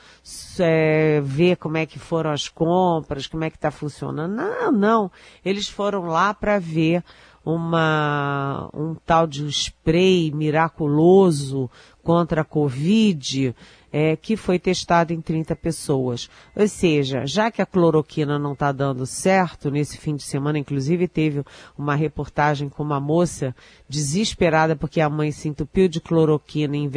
é, 0.59 1.21
ver 1.23 1.55
como 1.55 1.77
é 1.77 1.85
que 1.85 1.97
foram 1.97 2.31
as 2.31 2.49
compras, 2.49 3.27
como 3.27 3.43
é 3.43 3.49
que 3.49 3.57
está 3.57 3.71
funcionando. 3.71 4.33
Não, 4.35 4.71
não. 4.71 5.11
Eles 5.45 5.69
foram 5.69 6.05
lá 6.05 6.33
para 6.33 6.59
ver 6.59 7.03
uma, 7.45 8.69
um 8.73 8.95
tal 9.05 9.27
de 9.27 9.45
spray 9.47 10.31
miraculoso 10.31 11.69
contra 12.03 12.41
a 12.41 12.45
Covid, 12.45 13.55
é, 13.93 14.15
que 14.15 14.35
foi 14.35 14.57
testado 14.57 15.13
em 15.13 15.21
30 15.21 15.55
pessoas. 15.55 16.27
Ou 16.55 16.67
seja, 16.67 17.27
já 17.27 17.51
que 17.51 17.61
a 17.61 17.65
cloroquina 17.65 18.39
não 18.39 18.53
está 18.53 18.71
dando 18.71 19.05
certo, 19.05 19.69
nesse 19.69 19.99
fim 19.99 20.15
de 20.15 20.23
semana, 20.23 20.57
inclusive, 20.57 21.07
teve 21.07 21.43
uma 21.77 21.93
reportagem 21.93 22.67
com 22.67 22.81
uma 22.81 22.99
moça 22.99 23.55
desesperada 23.87 24.75
porque 24.75 24.99
a 24.99 25.07
mãe 25.07 25.31
se 25.31 25.47
entupiu 25.47 25.87
de 25.87 26.01
cloroquina 26.01 26.75
em 26.75 26.89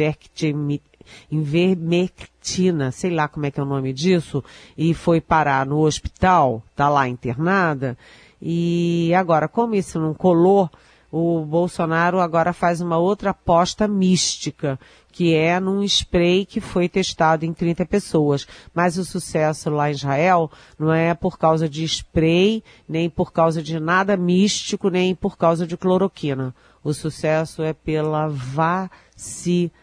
invermectina, 1.31 2.91
sei 2.91 3.11
lá 3.11 3.27
como 3.27 3.45
é 3.45 3.51
que 3.51 3.59
é 3.59 3.63
o 3.63 3.65
nome 3.65 3.93
disso, 3.93 4.43
e 4.75 4.93
foi 4.93 5.21
parar 5.21 5.65
no 5.65 5.79
hospital, 5.79 6.63
tá 6.75 6.89
lá 6.89 7.07
internada. 7.07 7.95
E 8.41 9.13
agora, 9.13 9.47
como 9.47 9.75
isso 9.75 9.99
não 9.99 10.13
colou, 10.13 10.69
o 11.17 11.43
Bolsonaro 11.43 12.19
agora 12.19 12.53
faz 12.53 12.79
uma 12.79 12.99
outra 12.99 13.31
aposta 13.31 13.87
mística, 13.87 14.79
que 15.11 15.33
é 15.33 15.59
num 15.59 15.81
spray 15.83 16.45
que 16.45 16.61
foi 16.61 16.87
testado 16.87 17.43
em 17.43 17.51
30 17.51 17.87
pessoas. 17.87 18.47
Mas 18.71 18.99
o 18.99 19.05
sucesso 19.05 19.71
lá 19.71 19.89
em 19.89 19.93
Israel 19.93 20.51
não 20.77 20.93
é 20.93 21.15
por 21.15 21.39
causa 21.39 21.67
de 21.67 21.83
spray, 21.85 22.63
nem 22.87 23.09
por 23.09 23.33
causa 23.33 23.63
de 23.63 23.79
nada 23.79 24.15
místico, 24.15 24.91
nem 24.91 25.15
por 25.15 25.35
causa 25.37 25.65
de 25.65 25.75
cloroquina. 25.75 26.53
O 26.83 26.93
sucesso 26.93 27.63
é 27.63 27.73
pela 27.73 28.27
vacinação 28.27 29.73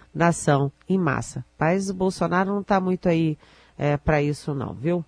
em 0.88 0.97
massa. 0.97 1.45
Mas 1.59 1.91
o 1.91 1.95
Bolsonaro 1.95 2.53
não 2.53 2.61
está 2.61 2.79
muito 2.79 3.09
aí 3.09 3.37
é, 3.76 3.97
para 3.97 4.23
isso 4.23 4.55
não, 4.55 4.73
viu? 4.73 5.05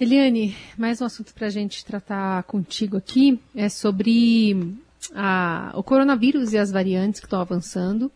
Eliane, 0.00 0.56
mais 0.76 1.00
um 1.00 1.06
assunto 1.06 1.34
para 1.34 1.48
a 1.48 1.50
gente 1.50 1.84
tratar 1.84 2.44
contigo 2.44 2.96
aqui 2.96 3.40
é 3.52 3.68
sobre 3.68 4.78
a, 5.14 5.72
o 5.74 5.82
coronavírus 5.82 6.52
e 6.52 6.58
as 6.58 6.70
variantes 6.70 7.20
que 7.20 7.26
estão 7.26 7.40
avançando 7.40 8.10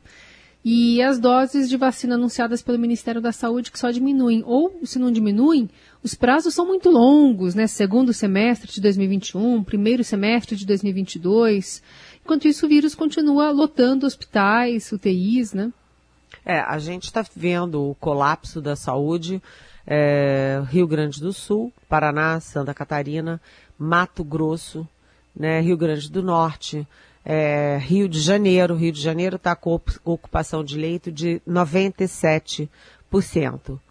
e 0.64 1.02
as 1.02 1.18
doses 1.18 1.68
de 1.68 1.76
vacina 1.76 2.14
anunciadas 2.14 2.62
pelo 2.62 2.78
Ministério 2.78 3.20
da 3.20 3.32
Saúde 3.32 3.72
que 3.72 3.78
só 3.78 3.90
diminuem. 3.90 4.44
Ou, 4.46 4.80
se 4.84 4.98
não 4.98 5.10
diminuem, 5.10 5.68
os 6.02 6.14
prazos 6.14 6.54
são 6.54 6.66
muito 6.66 6.88
longos, 6.88 7.54
né? 7.54 7.66
Segundo 7.66 8.12
semestre 8.12 8.70
de 8.70 8.80
2021, 8.80 9.64
primeiro 9.64 10.04
semestre 10.04 10.54
de 10.54 10.64
2022. 10.64 11.82
Enquanto 12.24 12.46
isso, 12.46 12.66
o 12.66 12.68
vírus 12.68 12.94
continua 12.94 13.50
lotando 13.50 14.06
hospitais, 14.06 14.92
UTIs, 14.92 15.52
né? 15.52 15.72
É, 16.44 16.60
a 16.60 16.78
gente 16.78 17.04
está 17.04 17.24
vendo 17.34 17.90
o 17.90 17.94
colapso 17.96 18.60
da 18.60 18.76
saúde. 18.76 19.42
É, 19.84 20.62
Rio 20.68 20.86
Grande 20.86 21.20
do 21.20 21.32
Sul, 21.32 21.72
Paraná, 21.88 22.38
Santa 22.38 22.72
Catarina, 22.72 23.40
Mato 23.76 24.22
Grosso, 24.22 24.86
né, 25.34 25.60
Rio 25.60 25.76
Grande 25.76 26.10
do 26.10 26.22
Norte, 26.22 26.86
é, 27.24 27.78
Rio 27.80 28.08
de 28.08 28.20
Janeiro. 28.20 28.74
Rio 28.74 28.92
de 28.92 29.00
Janeiro 29.00 29.36
está 29.36 29.54
com 29.54 29.80
ocupação 30.04 30.64
de 30.64 30.76
leito 30.76 31.10
de 31.10 31.40
97%. 31.48 32.68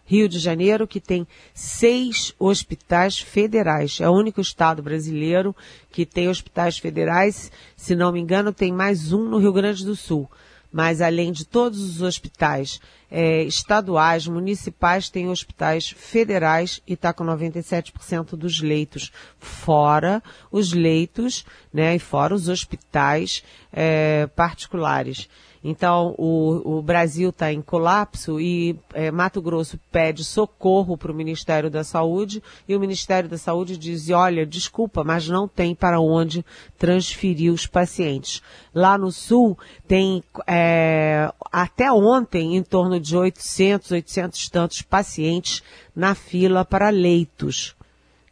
Rio 0.06 0.28
de 0.28 0.40
Janeiro, 0.40 0.88
que 0.88 1.00
tem 1.00 1.26
seis 1.54 2.34
hospitais 2.38 3.20
federais. 3.20 4.00
É 4.02 4.10
o 4.10 4.14
único 4.14 4.42
estado 4.42 4.84
brasileiro 4.84 5.56
que 5.90 6.06
tem 6.06 6.28
hospitais 6.28 6.78
federais. 6.78 7.52
Se 7.78 7.96
não 7.96 8.12
me 8.12 8.20
engano, 8.20 8.52
tem 8.52 8.74
mais 8.74 9.14
um 9.14 9.24
no 9.30 9.38
Rio 9.38 9.54
Grande 9.54 9.86
do 9.86 9.96
Sul 9.96 10.30
mas 10.72 11.02
além 11.02 11.32
de 11.32 11.46
todos 11.46 11.82
os 11.82 12.02
hospitais 12.02 12.80
é, 13.10 13.44
estaduais, 13.44 14.26
municipais, 14.26 15.10
tem 15.10 15.30
hospitais 15.30 15.90
federais 15.90 16.82
e 16.88 16.94
está 16.94 17.12
com 17.12 17.26
97% 17.26 18.38
dos 18.38 18.62
leitos, 18.62 19.12
fora 19.38 20.24
os 20.50 20.72
leitos, 20.72 21.46
né, 21.74 21.96
e 21.96 22.00
fora 22.00 22.34
os 22.34 22.48
hospitais 22.48 23.44
é, 23.72 24.28
particulares. 24.28 25.28
Então, 25.64 26.16
o, 26.18 26.78
o 26.78 26.82
Brasil 26.82 27.30
está 27.30 27.54
em 27.54 27.62
colapso 27.62 28.40
e 28.40 28.76
é, 28.94 29.12
Mato 29.12 29.40
Grosso 29.42 29.80
pede 29.92 30.24
socorro 30.24 30.98
para 30.98 31.12
o 31.12 31.16
Ministério 31.16 31.70
da 31.70 31.84
Saúde 31.84 32.42
e 32.68 32.76
o 32.76 32.80
Ministério 32.80 33.30
da 33.30 33.38
Saúde 33.38 33.78
diz, 33.78 34.10
olha, 34.10 34.44
desculpa, 34.44 35.04
mas 35.04 35.28
não 35.28 35.48
tem 35.48 35.76
para 35.76 36.00
onde 36.00 36.44
transferir 36.80 37.54
os 37.54 37.68
pacientes. 37.68 38.42
Lá 38.74 38.98
no 38.98 39.12
Sul 39.12 39.56
tem 39.88 40.24
é, 40.48 41.32
até 41.52 41.92
ontem 41.92 42.58
em 42.58 42.64
torno 42.64 43.00
de 43.00 43.16
800, 43.16 43.92
800 43.92 44.50
tantos 44.50 44.82
pacientes 44.82 45.62
na 45.96 46.16
fila 46.16 46.66
para 46.66 46.90
leitos. 46.90 47.76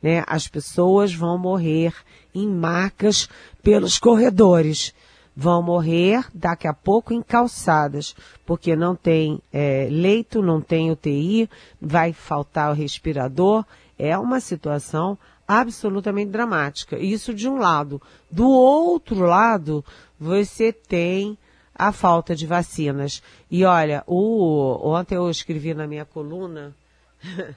Né? 0.01 0.23
As 0.25 0.47
pessoas 0.47 1.13
vão 1.13 1.37
morrer 1.37 1.93
em 2.33 2.47
macas 2.47 3.29
pelos 3.61 3.99
corredores 3.99 4.95
vão 5.39 5.63
morrer 5.63 6.25
daqui 6.33 6.67
a 6.67 6.73
pouco 6.73 7.13
em 7.13 7.21
calçadas, 7.21 8.13
porque 8.45 8.75
não 8.75 8.93
tem 8.93 9.41
é, 9.53 9.87
leito, 9.89 10.41
não 10.41 10.59
tem 10.59 10.91
UTI, 10.91 11.49
vai 11.81 12.11
faltar 12.11 12.69
o 12.69 12.75
respirador. 12.75 13.63
É 13.97 14.17
uma 14.17 14.41
situação 14.41 15.17
absolutamente 15.47 16.29
dramática. 16.29 16.99
Isso 16.99 17.33
de 17.33 17.47
um 17.47 17.57
lado. 17.57 18.01
Do 18.29 18.49
outro 18.49 19.19
lado, 19.19 19.83
você 20.19 20.73
tem 20.73 21.37
a 21.73 21.93
falta 21.93 22.35
de 22.35 22.45
vacinas. 22.45 23.23
E 23.49 23.63
olha, 23.63 24.03
o, 24.05 24.77
ontem 24.91 25.15
eu 25.15 25.29
escrevi 25.29 25.73
na 25.73 25.87
minha 25.87 26.03
coluna, 26.03 26.75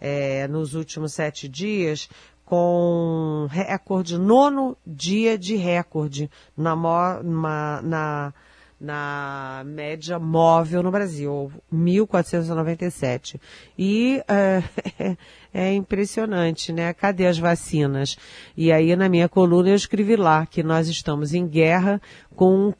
é, 0.00 0.48
nos 0.48 0.74
últimos 0.74 1.12
sete 1.12 1.48
dias, 1.48 2.08
com 2.50 3.46
recorde, 3.48 4.18
nono 4.18 4.76
dia 4.84 5.38
de 5.38 5.54
recorde 5.54 6.28
na, 6.56 6.74
na, 7.22 8.34
na, 8.80 9.62
média 9.64 10.18
móvel 10.18 10.82
no 10.82 10.90
Brasil, 10.90 11.52
1.497. 11.72 13.40
E 13.78 14.20
é, 14.26 14.64
é 15.54 15.72
impressionante, 15.74 16.72
né? 16.72 16.92
Cadê 16.92 17.28
as 17.28 17.38
vacinas? 17.38 18.18
E 18.56 18.72
aí 18.72 18.96
na 18.96 19.08
minha 19.08 19.28
coluna 19.28 19.68
eu 19.68 19.76
escrevi 19.76 20.16
lá 20.16 20.44
que 20.44 20.64
nós 20.64 20.88
estamos 20.88 21.32
em 21.32 21.46
guerra 21.46 22.02
com 22.34 22.66
um 22.66 22.72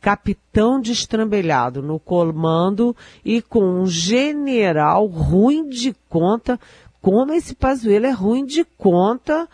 capitão 0.00 0.80
destrambelhado 0.80 1.82
no 1.82 1.98
comando 1.98 2.94
e 3.24 3.42
com 3.42 3.82
um 3.82 3.86
general 3.86 5.06
ruim 5.06 5.68
de 5.68 5.94
conta, 6.08 6.58
como 7.00 7.32
esse 7.32 7.54
Pazuello 7.54 8.06
é 8.06 8.10
ruim 8.10 8.44
de 8.44 8.64
conta 8.64 9.48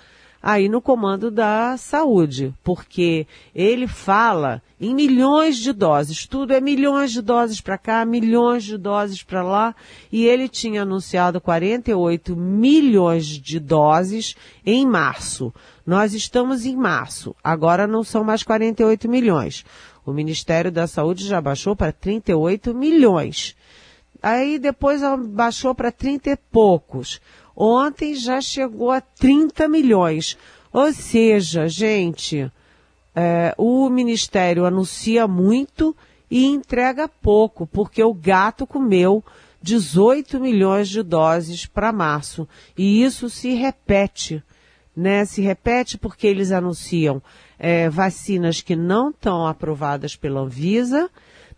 aí 0.46 0.68
no 0.68 0.82
comando 0.82 1.30
da 1.30 1.74
saúde, 1.78 2.52
porque 2.62 3.26
ele 3.54 3.86
fala 3.86 4.60
em 4.78 4.94
milhões 4.94 5.56
de 5.56 5.72
doses, 5.72 6.26
tudo 6.26 6.52
é 6.52 6.60
milhões 6.60 7.12
de 7.12 7.22
doses 7.22 7.62
para 7.62 7.78
cá, 7.78 8.04
milhões 8.04 8.62
de 8.62 8.76
doses 8.76 9.22
para 9.22 9.42
lá, 9.42 9.74
e 10.12 10.26
ele 10.26 10.46
tinha 10.46 10.82
anunciado 10.82 11.40
48 11.40 12.36
milhões 12.36 13.24
de 13.24 13.58
doses 13.58 14.36
em 14.66 14.86
março. 14.86 15.50
Nós 15.86 16.12
estamos 16.12 16.66
em 16.66 16.76
março, 16.76 17.34
agora 17.42 17.86
não 17.86 18.04
são 18.04 18.22
mais 18.22 18.42
48 18.42 19.08
milhões. 19.08 19.64
O 20.04 20.12
Ministério 20.12 20.70
da 20.70 20.86
Saúde 20.86 21.26
já 21.26 21.40
baixou 21.40 21.74
para 21.74 21.90
38 21.90 22.74
milhões. 22.74 23.56
Aí 24.22 24.58
depois 24.58 25.00
baixou 25.28 25.74
para 25.74 25.90
30 25.90 26.30
e 26.30 26.36
poucos. 26.36 27.18
Ontem 27.56 28.14
já 28.14 28.40
chegou 28.40 28.90
a 28.90 29.00
30 29.00 29.68
milhões. 29.68 30.36
Ou 30.72 30.92
seja, 30.92 31.68
gente, 31.68 32.50
é, 33.14 33.54
o 33.56 33.88
Ministério 33.88 34.64
anuncia 34.64 35.28
muito 35.28 35.96
e 36.30 36.46
entrega 36.46 37.06
pouco, 37.08 37.66
porque 37.66 38.02
o 38.02 38.12
gato 38.12 38.66
comeu 38.66 39.22
18 39.62 40.40
milhões 40.40 40.88
de 40.88 41.02
doses 41.02 41.64
para 41.64 41.92
março. 41.92 42.48
E 42.76 43.02
isso 43.02 43.30
se 43.30 43.54
repete. 43.54 44.42
Né? 44.96 45.24
Se 45.24 45.40
repete 45.40 45.96
porque 45.96 46.26
eles 46.26 46.50
anunciam 46.52 47.22
é, 47.58 47.88
vacinas 47.88 48.60
que 48.60 48.74
não 48.76 49.10
estão 49.10 49.46
aprovadas 49.46 50.16
pela 50.16 50.40
Anvisa, 50.40 51.08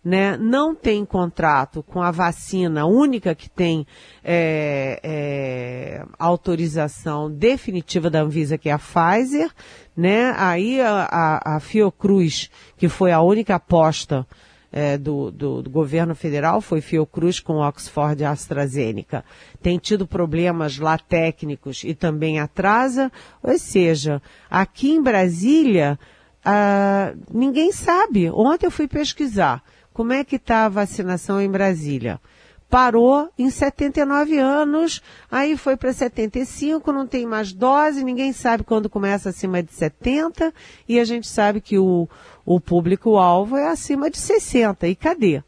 né, 0.03 0.37
não 0.37 0.73
tem 0.73 1.03
contrato 1.03 1.83
com 1.83 2.01
a 2.01 2.11
vacina 2.11 2.85
única 2.85 3.35
que 3.35 3.49
tem 3.49 3.85
é, 4.23 4.99
é, 5.03 6.05
autorização 6.17 7.29
definitiva 7.31 8.09
da 8.09 8.21
Anvisa, 8.21 8.57
que 8.57 8.69
é 8.69 8.73
a 8.73 8.79
Pfizer, 8.79 9.51
né? 9.95 10.33
Aí 10.37 10.79
a, 10.79 11.07
a, 11.11 11.55
a 11.55 11.59
Fiocruz, 11.59 12.49
que 12.77 12.87
foi 12.87 13.11
a 13.11 13.21
única 13.21 13.55
aposta 13.55 14.25
é, 14.71 14.97
do, 14.97 15.31
do, 15.31 15.61
do, 15.63 15.69
governo 15.69 16.13
federal, 16.13 16.61
foi 16.61 16.81
Fiocruz 16.81 17.39
com 17.39 17.57
Oxford 17.57 18.21
e 18.21 18.25
AstraZeneca. 18.25 19.25
Tem 19.61 19.77
tido 19.77 20.05
problemas 20.05 20.77
lá 20.77 20.97
técnicos 20.97 21.83
e 21.83 21.93
também 21.93 22.39
atrasa, 22.39 23.11
ou 23.41 23.57
seja, 23.57 24.21
aqui 24.49 24.91
em 24.91 25.01
Brasília, 25.01 25.97
ah, 26.45 27.13
ninguém 27.33 27.71
sabe. 27.71 28.29
Ontem 28.29 28.67
eu 28.67 28.71
fui 28.71 28.87
pesquisar 28.87 29.63
como 29.97 30.13
é 30.13 30.23
que 30.23 30.35
está 30.35 30.65
a 30.65 30.69
vacinação 30.69 31.41
em 31.41 31.49
Brasília? 31.49 32.21
Parou 32.69 33.31
em 33.35 33.49
79 33.49 34.37
anos, 34.37 35.01
aí 35.31 35.57
foi 35.57 35.75
para 35.75 35.91
75, 35.91 36.91
não 36.91 37.07
tem 37.07 37.25
mais 37.25 37.51
dose, 37.51 38.03
ninguém 38.03 38.31
sabe 38.31 38.63
quando 38.63 38.91
começa 38.91 39.29
acima 39.29 39.63
de 39.63 39.73
70, 39.73 40.53
e 40.87 40.99
a 40.99 41.03
gente 41.03 41.27
sabe 41.27 41.59
que 41.59 41.79
o, 41.79 42.07
o 42.45 42.59
público-alvo 42.59 43.57
é 43.57 43.69
acima 43.69 44.11
de 44.11 44.19
60. 44.19 44.87
E 44.87 44.95
cadê? 44.95 45.41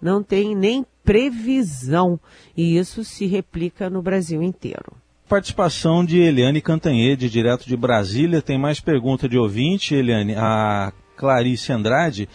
Não 0.00 0.22
tem 0.22 0.56
nem 0.56 0.86
previsão. 1.04 2.18
E 2.56 2.78
isso 2.78 3.04
se 3.04 3.26
replica 3.26 3.90
no 3.90 4.00
Brasil 4.00 4.42
inteiro. 4.42 4.94
Participação 5.28 6.02
de 6.06 6.18
Eliane 6.18 6.62
Cantanhede, 6.62 7.28
direto 7.28 7.66
de 7.66 7.76
Brasília. 7.76 8.40
Tem 8.40 8.58
mais 8.58 8.80
pergunta 8.80 9.28
de 9.28 9.36
ouvinte, 9.36 9.94
Eliane. 9.94 10.34
A 10.36 10.90
Clarice 11.16 11.70
Andrade 11.70 12.26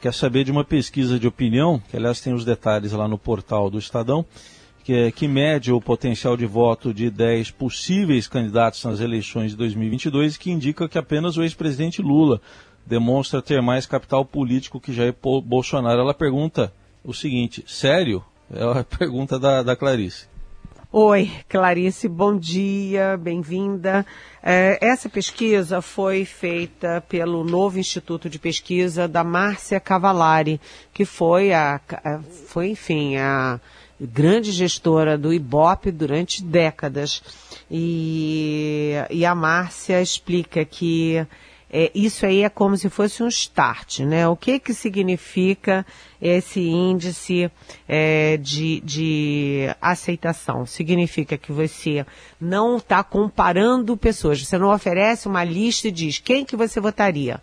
quer 0.00 0.14
saber 0.14 0.44
de 0.44 0.50
uma 0.50 0.64
pesquisa 0.64 1.18
de 1.18 1.26
opinião, 1.26 1.82
que 1.90 1.96
aliás 1.96 2.20
tem 2.20 2.32
os 2.32 2.44
detalhes 2.44 2.92
lá 2.92 3.08
no 3.08 3.18
portal 3.18 3.70
do 3.70 3.78
Estadão, 3.78 4.24
que, 4.84 4.94
é, 4.94 5.12
que 5.12 5.28
mede 5.28 5.70
o 5.70 5.80
potencial 5.80 6.36
de 6.36 6.46
voto 6.46 6.94
de 6.94 7.10
10 7.10 7.50
possíveis 7.50 8.26
candidatos 8.26 8.82
nas 8.84 9.00
eleições 9.00 9.50
de 9.50 9.56
2022 9.58 10.36
que 10.36 10.50
indica 10.50 10.88
que 10.88 10.96
apenas 10.96 11.36
o 11.36 11.42
ex-presidente 11.42 12.00
Lula 12.00 12.40
demonstra 12.86 13.42
ter 13.42 13.60
mais 13.60 13.84
capital 13.84 14.24
político 14.24 14.80
que 14.80 14.92
Jair 14.92 15.14
Bolsonaro. 15.44 16.00
Ela 16.00 16.14
pergunta 16.14 16.72
o 17.04 17.12
seguinte, 17.12 17.62
sério? 17.66 18.24
É 18.50 18.62
a 18.62 18.82
pergunta 18.98 19.38
da, 19.38 19.62
da 19.62 19.76
Clarice. 19.76 20.26
Oi, 20.90 21.30
Clarice, 21.50 22.08
bom 22.08 22.34
dia, 22.34 23.14
bem-vinda. 23.18 24.06
É, 24.42 24.78
essa 24.80 25.06
pesquisa 25.06 25.82
foi 25.82 26.24
feita 26.24 27.04
pelo 27.06 27.44
novo 27.44 27.78
Instituto 27.78 28.30
de 28.30 28.38
Pesquisa 28.38 29.06
da 29.06 29.22
Márcia 29.22 29.78
Cavalari, 29.78 30.58
que 30.90 31.04
foi 31.04 31.52
a, 31.52 31.78
foi, 32.46 32.70
enfim, 32.70 33.18
a 33.18 33.60
grande 34.00 34.50
gestora 34.50 35.18
do 35.18 35.30
IBOP 35.30 35.90
durante 35.90 36.42
décadas. 36.42 37.22
E, 37.70 38.94
e 39.10 39.26
a 39.26 39.34
Márcia 39.34 40.00
explica 40.00 40.64
que 40.64 41.26
é, 41.70 41.90
isso 41.94 42.24
aí 42.24 42.42
é 42.42 42.48
como 42.48 42.76
se 42.76 42.88
fosse 42.88 43.22
um 43.22 43.28
start, 43.28 44.00
né? 44.00 44.26
O 44.26 44.34
que 44.34 44.58
que 44.58 44.72
significa 44.72 45.84
esse 46.20 46.60
índice 46.60 47.50
é, 47.86 48.38
de, 48.38 48.80
de 48.80 49.66
aceitação? 49.80 50.64
Significa 50.64 51.36
que 51.36 51.52
você 51.52 52.06
não 52.40 52.78
está 52.78 53.04
comparando 53.04 53.96
pessoas, 53.96 54.42
você 54.42 54.56
não 54.56 54.72
oferece 54.72 55.28
uma 55.28 55.44
lista 55.44 55.88
e 55.88 55.92
diz 55.92 56.18
quem 56.18 56.44
que 56.44 56.56
você 56.56 56.80
votaria. 56.80 57.40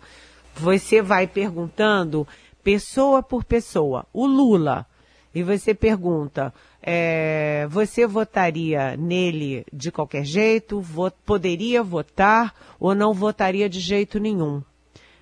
Você 0.56 1.00
vai 1.00 1.28
perguntando 1.28 2.26
pessoa 2.64 3.22
por 3.22 3.44
pessoa. 3.44 4.06
O 4.12 4.26
Lula, 4.26 4.86
e 5.32 5.42
você 5.42 5.72
pergunta, 5.72 6.52
é, 6.88 7.66
você 7.68 8.06
votaria 8.06 8.96
nele 8.96 9.66
de 9.72 9.90
qualquer 9.90 10.24
jeito? 10.24 10.80
Poderia 11.24 11.82
votar 11.82 12.54
ou 12.78 12.94
não 12.94 13.12
votaria 13.12 13.68
de 13.68 13.80
jeito 13.80 14.20
nenhum? 14.20 14.62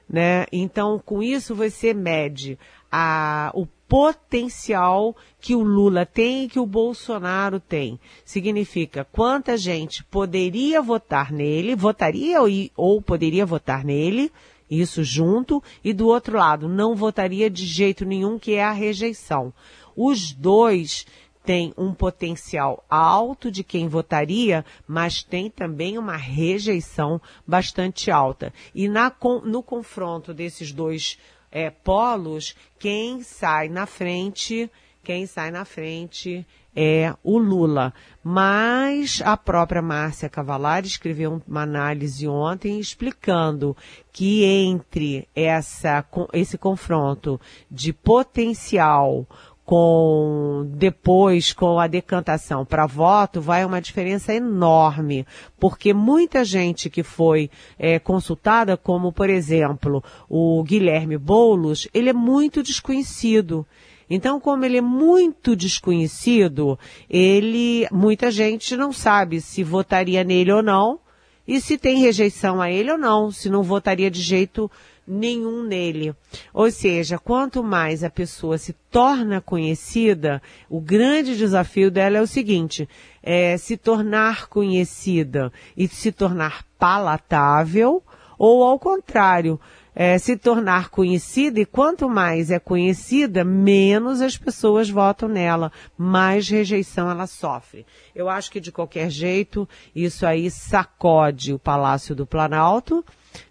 Né? 0.07 0.44
Então, 0.53 1.00
com 1.03 1.22
isso 1.22 1.55
você 1.55 1.94
mede 1.94 2.59
a, 2.92 3.50
o 3.55 3.66
potencial 3.88 5.16
que 5.40 5.55
o 5.55 5.62
Lula 5.62 6.05
tem 6.05 6.44
e 6.44 6.48
que 6.48 6.61
o 6.61 6.66
Bolsonaro 6.66 7.59
tem. 7.59 7.98
Significa 8.27 9.07
quanta 9.11 9.57
gente 9.57 10.05
poderia 10.05 10.83
votar 10.83 11.33
nele, 11.33 11.74
votaria 11.74 12.42
ou, 12.42 12.48
ou 12.77 13.00
poderia 13.00 13.46
votar 13.46 13.85
nele, 13.85 14.31
isso 14.70 15.03
junto, 15.03 15.62
e 15.83 15.94
do 15.94 16.09
outro 16.09 16.37
lado, 16.37 16.68
não 16.68 16.94
votaria 16.94 17.48
de 17.48 17.64
jeito 17.64 18.05
nenhum, 18.05 18.38
que 18.38 18.53
é 18.53 18.64
a 18.64 18.72
rejeição. 18.72 19.53
Os 19.96 20.33
dois 20.33 21.07
têm 21.44 21.74
um 21.76 21.92
potencial 21.92 22.85
alto 22.88 23.50
de 23.50 23.62
quem 23.62 23.87
votaria, 23.87 24.64
mas 24.87 25.22
tem 25.22 25.50
também 25.50 25.98
uma 25.98 26.16
rejeição 26.16 27.20
bastante 27.46 28.11
alta. 28.11 28.52
E 28.74 28.88
na, 28.88 29.12
no 29.44 29.62
confronto 29.62 30.33
desses 30.33 30.72
dois 30.72 31.18
é, 31.52 31.70
polos, 31.70 32.57
quem 32.78 33.22
sai 33.22 33.68
na 33.68 33.87
frente, 33.87 34.70
quem 35.02 35.26
sai 35.26 35.50
na 35.50 35.64
frente 35.64 36.46
é 36.74 37.14
o 37.22 37.38
Lula. 37.38 37.94
Mas 38.22 39.22
a 39.24 39.37
própria 39.37 39.83
Márcia 39.83 40.28
Cavalari 40.28 40.87
escreveu 40.87 41.40
uma 41.46 41.62
análise 41.62 42.26
ontem 42.26 42.80
explicando 42.80 43.76
que 44.12 44.42
entre 44.44 45.28
essa, 45.35 46.04
esse 46.33 46.59
confronto 46.59 47.40
de 47.70 47.92
potencial 47.92 49.26
com 49.64 50.70
depois 50.74 51.53
com 51.53 51.79
a 51.79 51.87
decantação 51.87 52.64
para 52.64 52.87
voto 52.87 53.40
vai 53.40 53.64
uma 53.64 53.81
diferença 53.81 54.35
enorme. 54.35 55.27
Porque 55.59 55.94
muita 55.94 56.44
gente 56.44 56.90
que 56.90 57.03
foi 57.03 57.50
é, 57.79 57.98
consultada 57.98 58.77
como 58.77 59.12
por 59.12 59.31
exemplo 59.31 60.03
o 60.29 60.62
Guilherme 60.62 61.16
Boulos 61.16 61.88
ele 61.94 62.11
é 62.11 62.14
muito 62.14 62.62
desconhecido. 62.62 63.66
Então, 64.09 64.38
como 64.38 64.64
ele 64.66 64.77
é 64.77 64.83
muito 64.83 65.57
desconhecido, 65.57 66.79
ele, 67.09 67.87
muita 67.90 68.31
gente 68.31 68.77
não 68.77 68.92
sabe 68.92 69.40
se 69.40 69.64
votaria 69.64 70.22
nele 70.22 70.53
ou 70.53 70.62
não, 70.62 71.00
e 71.46 71.61
se 71.61 71.76
tem 71.76 72.00
rejeição 72.00 72.61
a 72.61 72.70
ele 72.70 72.90
ou 72.90 72.98
não, 72.98 73.30
se 73.30 73.48
não 73.48 73.62
votaria 73.62 74.11
de 74.11 74.20
jeito 74.20 74.70
nenhum 75.07 75.62
nele. 75.62 76.14
Ou 76.52 76.70
seja, 76.70 77.18
quanto 77.18 77.62
mais 77.62 78.02
a 78.02 78.11
pessoa 78.11 78.57
se 78.57 78.72
torna 78.90 79.40
conhecida, 79.40 80.40
o 80.68 80.80
grande 80.80 81.37
desafio 81.37 81.90
dela 81.90 82.18
é 82.18 82.22
o 82.22 82.26
seguinte, 82.26 82.88
é 83.22 83.57
se 83.57 83.76
tornar 83.76 84.46
conhecida 84.48 85.52
e 85.76 85.87
se 85.87 86.11
tornar 86.11 86.64
palatável, 86.78 88.02
ou 88.38 88.64
ao 88.64 88.78
contrário, 88.78 89.61
é, 89.94 90.18
se 90.18 90.37
tornar 90.37 90.88
conhecida 90.88 91.61
e 91.61 91.64
quanto 91.66 92.09
mais 92.09 92.50
é 92.50 92.59
conhecida, 92.59 93.44
menos 93.44 94.20
as 94.20 94.37
pessoas 94.37 94.90
votam 94.90 95.28
nela, 95.28 95.70
mais 95.96 96.48
rejeição 96.48 97.11
ela 97.11 97.26
sofre. 97.26 97.87
Eu 98.14 98.28
acho 98.28 98.50
que 98.50 98.61
de 98.61 98.72
qualquer 98.72 99.09
jeito 99.11 99.68
isso 99.94 100.26
aí 100.26 100.50
sacode 100.50 101.52
o 101.52 101.59
Palácio 101.59 102.14
do 102.14 102.26
Planalto, 102.26 103.04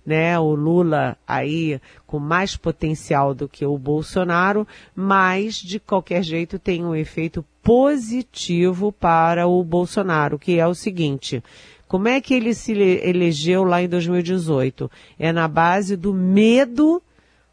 né? 0.05 0.37
O 0.39 0.53
Lula 0.53 1.17
aí 1.27 1.79
com 2.05 2.19
mais 2.19 2.55
potencial 2.55 3.33
do 3.33 3.47
que 3.47 3.65
o 3.65 3.77
Bolsonaro, 3.77 4.67
mas 4.95 5.55
de 5.55 5.79
qualquer 5.79 6.23
jeito 6.23 6.59
tem 6.59 6.83
um 6.85 6.95
efeito 6.95 7.43
positivo 7.61 8.91
para 8.91 9.47
o 9.47 9.63
Bolsonaro, 9.63 10.37
que 10.37 10.59
é 10.59 10.67
o 10.67 10.75
seguinte: 10.75 11.41
como 11.93 12.07
é 12.07 12.19
que 12.19 12.33
ele 12.33 12.55
se 12.55 12.71
elegeu 12.71 13.63
lá 13.63 13.79
em 13.79 13.87
2018? 13.87 14.89
É 15.19 15.31
na 15.31 15.47
base 15.47 15.95
do 15.95 16.11
medo 16.11 16.99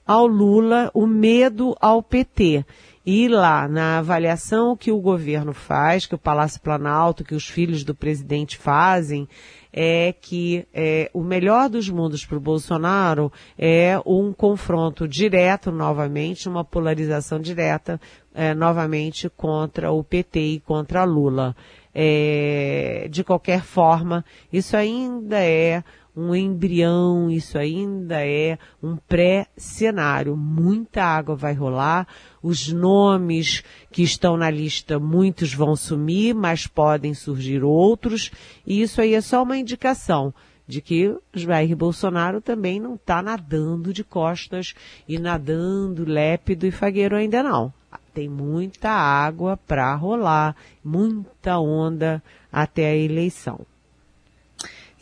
ao 0.06 0.26
Lula, 0.26 0.90
o 0.94 1.06
medo 1.06 1.76
ao 1.78 2.02
PT. 2.02 2.64
E 3.04 3.28
lá, 3.28 3.68
na 3.68 3.98
avaliação 3.98 4.74
que 4.74 4.90
o 4.90 4.98
governo 4.98 5.52
faz, 5.52 6.06
que 6.06 6.14
o 6.14 6.18
Palácio 6.18 6.58
Planalto, 6.62 7.22
que 7.22 7.34
os 7.34 7.46
filhos 7.46 7.84
do 7.84 7.94
presidente 7.94 8.56
fazem, 8.56 9.28
é 9.70 10.14
que 10.18 10.66
é, 10.72 11.10
o 11.12 11.22
melhor 11.22 11.68
dos 11.68 11.90
mundos 11.90 12.24
para 12.24 12.38
o 12.38 12.40
Bolsonaro 12.40 13.30
é 13.58 14.00
um 14.06 14.32
confronto 14.32 15.06
direto, 15.06 15.70
novamente, 15.70 16.48
uma 16.48 16.64
polarização 16.64 17.38
direta, 17.38 18.00
é, 18.34 18.54
novamente, 18.54 19.28
contra 19.28 19.92
o 19.92 20.02
PT 20.02 20.40
e 20.40 20.60
contra 20.60 21.04
Lula. 21.04 21.54
É, 21.94 23.08
de 23.10 23.24
qualquer 23.24 23.62
forma, 23.62 24.24
isso 24.52 24.76
ainda 24.76 25.38
é 25.38 25.82
um 26.16 26.34
embrião, 26.34 27.30
isso 27.30 27.58
ainda 27.58 28.24
é 28.24 28.58
um 28.82 28.96
pré-cenário. 28.96 30.36
Muita 30.36 31.02
água 31.02 31.34
vai 31.34 31.54
rolar, 31.54 32.06
os 32.42 32.72
nomes 32.72 33.62
que 33.90 34.02
estão 34.02 34.36
na 34.36 34.50
lista, 34.50 34.98
muitos 34.98 35.54
vão 35.54 35.74
sumir, 35.76 36.34
mas 36.34 36.66
podem 36.66 37.14
surgir 37.14 37.62
outros, 37.62 38.30
e 38.66 38.82
isso 38.82 39.00
aí 39.00 39.14
é 39.14 39.20
só 39.20 39.42
uma 39.42 39.56
indicação 39.56 40.34
de 40.66 40.80
que 40.80 41.16
Jair 41.34 41.76
Bolsonaro 41.76 42.40
também 42.40 42.78
não 42.78 42.94
está 42.94 43.20
nadando 43.20 43.92
de 43.92 44.04
costas 44.04 44.74
e 45.08 45.18
nadando 45.18 46.04
lépido 46.04 46.64
e 46.64 46.70
fagueiro 46.70 47.16
ainda 47.16 47.42
não. 47.42 47.72
Tem 48.20 48.28
muita 48.28 48.90
água 48.90 49.56
para 49.56 49.94
rolar, 49.94 50.54
muita 50.84 51.58
onda 51.58 52.22
até 52.52 52.90
a 52.90 52.94
eleição. 52.94 53.60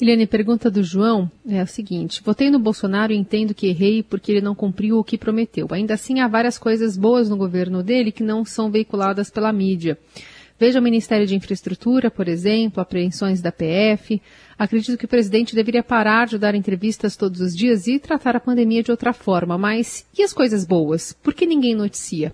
Eliane, 0.01 0.25
pergunta 0.25 0.71
do 0.71 0.85
João 0.85 1.29
é 1.45 1.59
a 1.59 1.67
seguinte: 1.67 2.23
votei 2.25 2.49
no 2.49 2.61
Bolsonaro 2.61 3.13
e 3.13 3.17
entendo 3.17 3.55
que 3.55 3.67
errei 3.67 4.05
porque 4.05 4.31
ele 4.31 4.41
não 4.41 4.55
cumpriu 4.55 5.01
o 5.01 5.03
que 5.03 5.19
prometeu. 5.19 5.67
Ainda 5.73 5.95
assim, 5.95 6.21
há 6.21 6.29
várias 6.29 6.59
coisas 6.59 6.97
boas 6.97 7.29
no 7.29 7.37
governo 7.37 7.83
dele 7.83 8.13
que 8.13 8.23
não 8.23 8.45
são 8.45 8.71
veiculadas 8.71 9.31
pela 9.31 9.53
mídia. 9.53 9.99
Veja 10.57 10.79
o 10.79 10.83
Ministério 10.83 11.27
de 11.27 11.35
Infraestrutura, 11.35 12.13
por 12.13 12.29
exemplo, 12.29 12.81
apreensões 12.81 13.43
da 13.43 13.51
PF. 13.51 14.23
Acredito 14.57 14.97
que 14.97 15.07
o 15.07 15.09
presidente 15.09 15.57
deveria 15.57 15.83
parar 15.83 16.29
de 16.29 16.39
dar 16.39 16.55
entrevistas 16.55 17.17
todos 17.17 17.41
os 17.41 17.53
dias 17.53 17.89
e 17.89 17.99
tratar 17.99 18.37
a 18.37 18.41
pandemia 18.41 18.85
de 18.85 18.93
outra 18.93 19.13
forma. 19.13 19.59
Mas 19.59 20.07
e 20.17 20.23
as 20.23 20.33
coisas 20.33 20.65
boas? 20.65 21.13
Por 21.21 21.35
que 21.35 21.47
ninguém 21.47 21.75
noticia? 21.75 22.33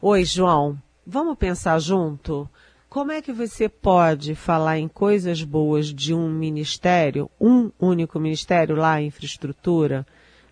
Oi, 0.00 0.24
João. 0.24 0.80
Vamos 1.04 1.36
pensar 1.36 1.76
junto? 1.80 2.48
Como 2.88 3.10
é 3.10 3.20
que 3.20 3.32
você 3.32 3.68
pode 3.68 4.36
falar 4.36 4.78
em 4.78 4.86
coisas 4.86 5.42
boas 5.42 5.92
de 5.92 6.14
um 6.14 6.30
ministério, 6.30 7.28
um 7.40 7.72
único 7.80 8.20
ministério 8.20 8.76
lá, 8.76 9.02
infraestrutura, 9.02 10.06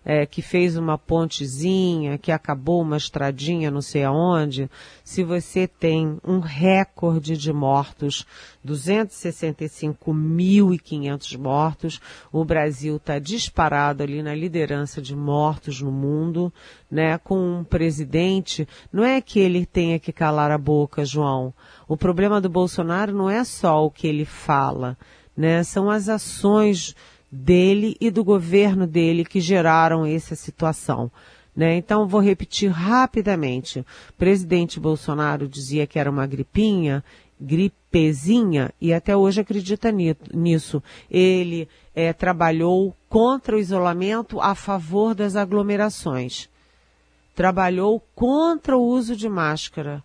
é, 0.09 0.25
que 0.25 0.41
fez 0.41 0.77
uma 0.77 0.97
pontezinha, 0.97 2.17
que 2.17 2.31
acabou 2.31 2.81
uma 2.81 2.95
estradinha 2.95 3.69
não 3.69 3.81
sei 3.81 4.05
aonde, 4.05 4.71
se 5.03 5.21
você 5.21 5.67
tem 5.67 6.17
um 6.25 6.39
recorde 6.39 7.35
de 7.35 7.51
mortos, 7.51 8.25
265.500 8.65 11.37
mortos, 11.37 11.99
o 12.31 12.45
Brasil 12.45 12.95
está 12.95 13.19
disparado 13.19 14.01
ali 14.01 14.23
na 14.23 14.33
liderança 14.33 15.01
de 15.01 15.13
mortos 15.13 15.81
no 15.81 15.91
mundo, 15.91 16.53
né, 16.89 17.17
com 17.17 17.59
um 17.59 17.65
presidente, 17.65 18.65
não 18.93 19.03
é 19.03 19.19
que 19.19 19.41
ele 19.41 19.65
tenha 19.65 19.99
que 19.99 20.13
calar 20.13 20.51
a 20.51 20.57
boca, 20.57 21.03
João. 21.03 21.53
O 21.85 21.97
problema 21.97 22.39
do 22.39 22.47
Bolsonaro 22.47 23.13
não 23.13 23.29
é 23.29 23.43
só 23.43 23.85
o 23.85 23.91
que 23.91 24.07
ele 24.07 24.23
fala, 24.23 24.97
né, 25.35 25.63
são 25.63 25.89
as 25.89 26.07
ações 26.07 26.95
dele 27.31 27.95
e 27.99 28.09
do 28.09 28.23
governo 28.23 28.87
dele 28.87 29.25
que 29.25 29.39
geraram 29.39 30.05
essa 30.05 30.35
situação. 30.35 31.11
Né? 31.55 31.75
Então, 31.75 32.07
vou 32.07 32.21
repetir 32.21 32.69
rapidamente. 32.69 33.79
O 33.79 34.13
presidente 34.13 34.79
Bolsonaro 34.79 35.47
dizia 35.47 35.87
que 35.87 35.97
era 35.97 36.09
uma 36.09 36.27
gripinha, 36.27 37.03
gripezinha, 37.39 38.71
e 38.79 38.93
até 38.93 39.17
hoje 39.17 39.41
acredita 39.41 39.91
nisso. 39.91 40.83
Ele 41.09 41.67
é, 41.95 42.13
trabalhou 42.13 42.95
contra 43.09 43.55
o 43.55 43.59
isolamento 43.59 44.39
a 44.39 44.53
favor 44.53 45.15
das 45.15 45.35
aglomerações. 45.35 46.47
Trabalhou 47.35 48.03
contra 48.13 48.77
o 48.77 48.83
uso 48.83 49.15
de 49.15 49.27
máscara. 49.27 50.03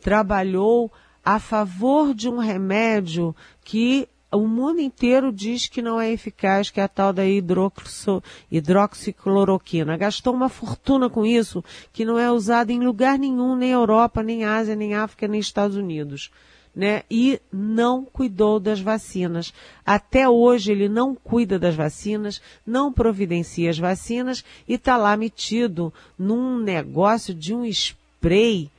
Trabalhou 0.00 0.90
a 1.24 1.38
favor 1.38 2.14
de 2.14 2.28
um 2.28 2.38
remédio 2.38 3.34
que 3.64 4.08
o 4.30 4.46
mundo 4.46 4.80
inteiro 4.80 5.32
diz 5.32 5.68
que 5.68 5.80
não 5.80 5.98
é 5.98 6.12
eficaz, 6.12 6.70
que 6.70 6.80
é 6.80 6.82
a 6.82 6.88
tal 6.88 7.12
da 7.12 7.24
hidroxo, 7.24 8.22
hidroxicloroquina. 8.50 9.96
Gastou 9.96 10.34
uma 10.34 10.50
fortuna 10.50 11.08
com 11.08 11.24
isso, 11.24 11.64
que 11.92 12.04
não 12.04 12.18
é 12.18 12.30
usada 12.30 12.70
em 12.70 12.80
lugar 12.80 13.18
nenhum, 13.18 13.56
nem 13.56 13.70
Europa, 13.70 14.22
nem 14.22 14.44
Ásia, 14.44 14.76
nem 14.76 14.94
África, 14.94 15.26
nem 15.26 15.40
Estados 15.40 15.76
Unidos. 15.76 16.30
Né? 16.76 17.02
E 17.10 17.40
não 17.50 18.04
cuidou 18.04 18.60
das 18.60 18.80
vacinas. 18.80 19.52
Até 19.84 20.28
hoje 20.28 20.72
ele 20.72 20.88
não 20.88 21.14
cuida 21.14 21.58
das 21.58 21.74
vacinas, 21.74 22.40
não 22.66 22.92
providencia 22.92 23.70
as 23.70 23.78
vacinas 23.78 24.44
e 24.68 24.74
está 24.74 24.96
lá 24.96 25.16
metido 25.16 25.92
num 26.18 26.58
negócio 26.58 27.34
de 27.34 27.54
um 27.54 27.64
spray, 27.64 28.70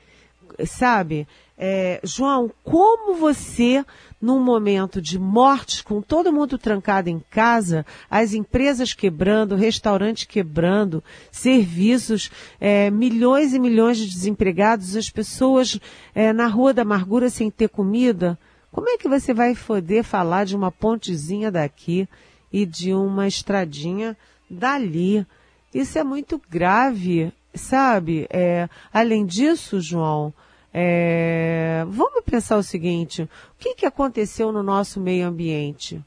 sabe? 0.65 1.27
É, 1.57 1.99
João, 2.03 2.49
como 2.63 3.15
você 3.15 3.83
num 4.21 4.39
momento 4.43 5.01
de 5.01 5.17
mortes, 5.17 5.81
com 5.81 6.01
todo 6.01 6.33
mundo 6.33 6.57
trancado 6.57 7.09
em 7.09 7.19
casa, 7.29 7.85
as 8.09 8.33
empresas 8.33 8.93
quebrando, 8.93 9.55
restaurantes 9.55 10.25
quebrando, 10.25 11.03
serviços, 11.31 12.29
é, 12.59 12.89
milhões 12.91 13.53
e 13.53 13.59
milhões 13.59 13.97
de 13.97 14.09
desempregados, 14.09 14.95
as 14.95 15.09
pessoas 15.09 15.79
é, 16.13 16.33
na 16.33 16.47
rua 16.47 16.73
da 16.73 16.81
amargura 16.81 17.29
sem 17.29 17.49
ter 17.49 17.69
comida. 17.69 18.37
Como 18.71 18.89
é 18.89 18.97
que 18.97 19.07
você 19.07 19.33
vai 19.33 19.55
poder 19.55 20.03
falar 20.03 20.45
de 20.45 20.55
uma 20.55 20.71
pontezinha 20.71 21.51
daqui 21.51 22.07
e 22.51 22.65
de 22.65 22.93
uma 22.93 23.27
estradinha 23.27 24.17
dali? 24.49 25.25
Isso 25.73 25.97
é 25.97 26.03
muito 26.03 26.41
grave, 26.49 27.31
sabe? 27.53 28.27
É, 28.29 28.67
além 28.93 29.25
disso, 29.25 29.79
João, 29.79 30.33
é, 30.73 31.83
vamos 31.87 32.23
pensar 32.23 32.57
o 32.57 32.63
seguinte: 32.63 33.23
o 33.23 33.29
que, 33.57 33.75
que 33.75 33.85
aconteceu 33.85 34.51
no 34.51 34.61
nosso 34.61 34.99
meio 34.99 35.27
ambiente? 35.27 36.01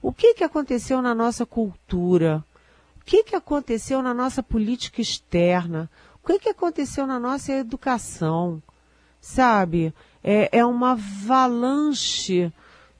O 0.00 0.12
que, 0.12 0.34
que 0.34 0.44
aconteceu 0.44 1.00
na 1.00 1.14
nossa 1.14 1.46
cultura? 1.46 2.44
O 3.00 3.04
que, 3.04 3.22
que 3.22 3.36
aconteceu 3.36 4.02
na 4.02 4.14
nossa 4.14 4.42
política 4.42 5.00
externa? 5.00 5.90
O 6.22 6.26
que, 6.26 6.38
que 6.38 6.48
aconteceu 6.48 7.06
na 7.06 7.18
nossa 7.18 7.52
educação? 7.52 8.62
Sabe? 9.20 9.92
É, 10.22 10.58
é 10.58 10.64
uma 10.64 10.92
avalanche 10.92 12.50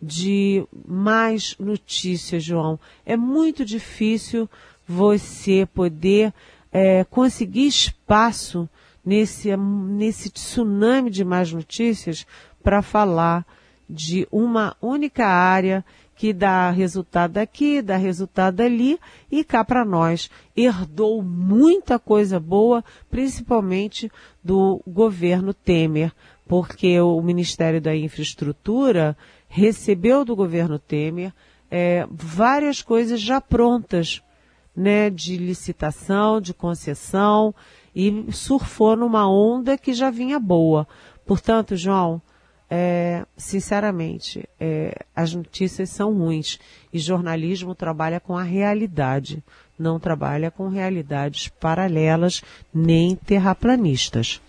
de 0.00 0.66
mais 0.86 1.56
notícias, 1.58 2.44
João. 2.44 2.78
É 3.06 3.16
muito 3.16 3.64
difícil 3.64 4.48
você 4.86 5.66
poder 5.74 6.32
é, 6.70 7.04
conseguir 7.04 7.66
espaço 7.66 8.68
nesse, 9.04 9.56
nesse 9.56 10.30
tsunami 10.30 11.10
de 11.10 11.24
más 11.24 11.52
notícias 11.52 12.26
para 12.62 12.82
falar 12.82 13.46
de 13.88 14.26
uma 14.32 14.76
única 14.80 15.26
área 15.26 15.84
que 16.16 16.32
dá 16.32 16.70
resultado 16.70 17.38
aqui, 17.38 17.82
dá 17.82 17.96
resultado 17.96 18.60
ali, 18.60 18.98
e 19.30 19.42
cá 19.42 19.64
para 19.64 19.84
nós 19.84 20.30
herdou 20.56 21.22
muita 21.22 21.98
coisa 21.98 22.38
boa, 22.38 22.84
principalmente 23.10 24.10
do 24.42 24.80
governo 24.86 25.52
Temer, 25.52 26.12
porque 26.46 27.00
o 27.00 27.20
Ministério 27.20 27.80
da 27.80 27.94
Infraestrutura 27.96 29.16
recebeu 29.48 30.24
do 30.24 30.36
governo 30.36 30.78
Temer 30.78 31.32
é, 31.70 32.06
várias 32.10 32.80
coisas 32.80 33.20
já 33.20 33.40
prontas, 33.40 34.22
né, 34.76 35.10
de 35.10 35.36
licitação, 35.36 36.40
de 36.40 36.52
concessão, 36.52 37.54
e 37.94 38.26
surfou 38.32 38.96
numa 38.96 39.28
onda 39.28 39.78
que 39.78 39.92
já 39.92 40.10
vinha 40.10 40.38
boa. 40.38 40.86
Portanto, 41.24 41.76
João, 41.76 42.20
é, 42.68 43.24
sinceramente, 43.36 44.48
é, 44.58 45.04
as 45.14 45.34
notícias 45.34 45.90
são 45.90 46.12
ruins 46.12 46.58
e 46.92 46.98
jornalismo 46.98 47.74
trabalha 47.74 48.18
com 48.18 48.36
a 48.36 48.42
realidade, 48.42 49.42
não 49.78 50.00
trabalha 50.00 50.50
com 50.50 50.68
realidades 50.68 51.48
paralelas 51.48 52.42
nem 52.72 53.14
terraplanistas. 53.14 54.40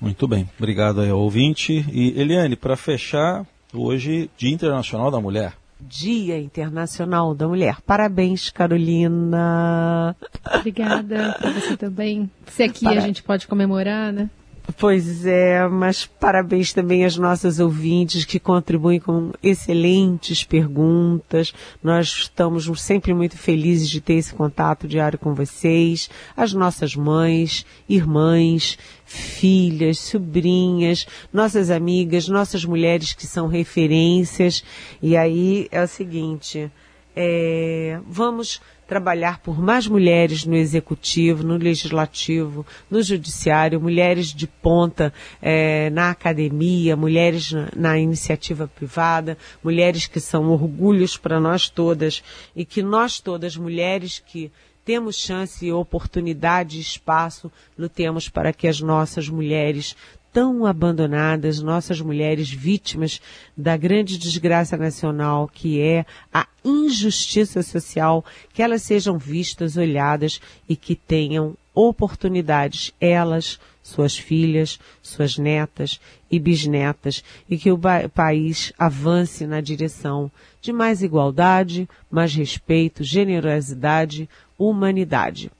Muito 0.00 0.28
bem, 0.28 0.48
obrigado 0.58 1.00
aí 1.00 1.08
ao 1.08 1.20
ouvinte. 1.20 1.84
E 1.90 2.20
Eliane, 2.20 2.56
para 2.56 2.76
fechar, 2.76 3.46
hoje, 3.72 4.30
Dia 4.36 4.52
Internacional 4.52 5.10
da 5.10 5.20
Mulher. 5.20 5.54
Dia 5.80 6.38
Internacional 6.38 7.34
da 7.34 7.46
Mulher. 7.46 7.80
Parabéns, 7.82 8.50
Carolina. 8.50 10.16
Obrigada 10.54 11.36
você 11.52 11.76
também. 11.76 12.30
Se 12.46 12.62
aqui 12.62 12.84
Para... 12.84 12.98
a 12.98 13.00
gente 13.00 13.22
pode 13.22 13.46
comemorar, 13.46 14.12
né? 14.12 14.30
Pois 14.78 15.24
é, 15.24 15.66
mas 15.68 16.04
parabéns 16.04 16.72
também 16.72 17.04
às 17.04 17.16
nossas 17.16 17.60
ouvintes 17.60 18.24
que 18.24 18.40
contribuem 18.40 18.98
com 18.98 19.30
excelentes 19.42 20.42
perguntas. 20.42 21.54
Nós 21.82 22.08
estamos 22.08 22.68
sempre 22.80 23.14
muito 23.14 23.38
felizes 23.38 23.88
de 23.88 24.00
ter 24.00 24.14
esse 24.14 24.34
contato 24.34 24.88
diário 24.88 25.18
com 25.18 25.34
vocês, 25.34 26.10
as 26.36 26.52
nossas 26.52 26.96
mães, 26.96 27.64
irmãs, 27.88 28.76
filhas, 29.04 29.98
sobrinhas, 29.98 31.06
nossas 31.32 31.70
amigas, 31.70 32.28
nossas 32.28 32.64
mulheres 32.64 33.12
que 33.12 33.26
são 33.26 33.46
referências. 33.46 34.64
E 35.00 35.16
aí 35.16 35.68
é 35.70 35.82
o 35.82 35.88
seguinte, 35.88 36.70
é, 37.14 38.00
vamos 38.06 38.60
trabalhar 38.86 39.40
por 39.40 39.60
mais 39.60 39.86
mulheres 39.86 40.44
no 40.44 40.54
executivo, 40.54 41.42
no 41.42 41.56
legislativo, 41.56 42.64
no 42.90 43.02
judiciário, 43.02 43.80
mulheres 43.80 44.28
de 44.32 44.46
ponta 44.46 45.12
é, 45.42 45.90
na 45.90 46.10
academia, 46.10 46.96
mulheres 46.96 47.52
na, 47.52 47.68
na, 47.74 47.98
iniciativa 47.98 48.68
privada, 48.68 49.36
mulheres 49.62 50.06
que 50.06 50.20
são 50.20 50.50
orgulhos 50.50 51.16
para 51.16 51.40
nós 51.40 51.68
todas 51.68 52.22
e 52.54 52.64
que 52.64 52.82
nós 52.82 53.20
todas, 53.20 53.56
mulheres 53.56 54.22
que 54.24 54.52
temos 54.86 55.16
chance, 55.16 55.72
oportunidade 55.72 56.78
e 56.78 56.80
espaço, 56.80 57.50
lutemos 57.76 58.28
para 58.28 58.52
que 58.52 58.68
as 58.68 58.80
nossas 58.80 59.28
mulheres 59.28 59.96
tão 60.36 60.66
abandonadas, 60.66 61.62
nossas 61.62 61.98
mulheres 61.98 62.50
vítimas 62.50 63.22
da 63.56 63.74
grande 63.74 64.18
desgraça 64.18 64.76
nacional 64.76 65.48
que 65.48 65.80
é 65.80 66.04
a 66.30 66.46
injustiça 66.62 67.62
social, 67.62 68.22
que 68.52 68.62
elas 68.62 68.82
sejam 68.82 69.16
vistas, 69.16 69.78
olhadas 69.78 70.38
e 70.68 70.76
que 70.76 70.94
tenham 70.94 71.54
oportunidades, 71.74 72.92
elas, 73.00 73.58
suas 73.82 74.18
filhas, 74.18 74.78
suas 75.02 75.38
netas 75.38 75.98
e 76.30 76.38
bisnetas, 76.38 77.24
e 77.48 77.56
que 77.56 77.72
o 77.72 77.80
país 78.14 78.74
avance 78.78 79.46
na 79.46 79.62
direção 79.62 80.30
de 80.60 80.70
mais 80.70 81.02
igualdade, 81.02 81.88
mais 82.10 82.34
respeito, 82.34 83.02
generosidade, 83.02 84.28
humanidade. 84.58 85.50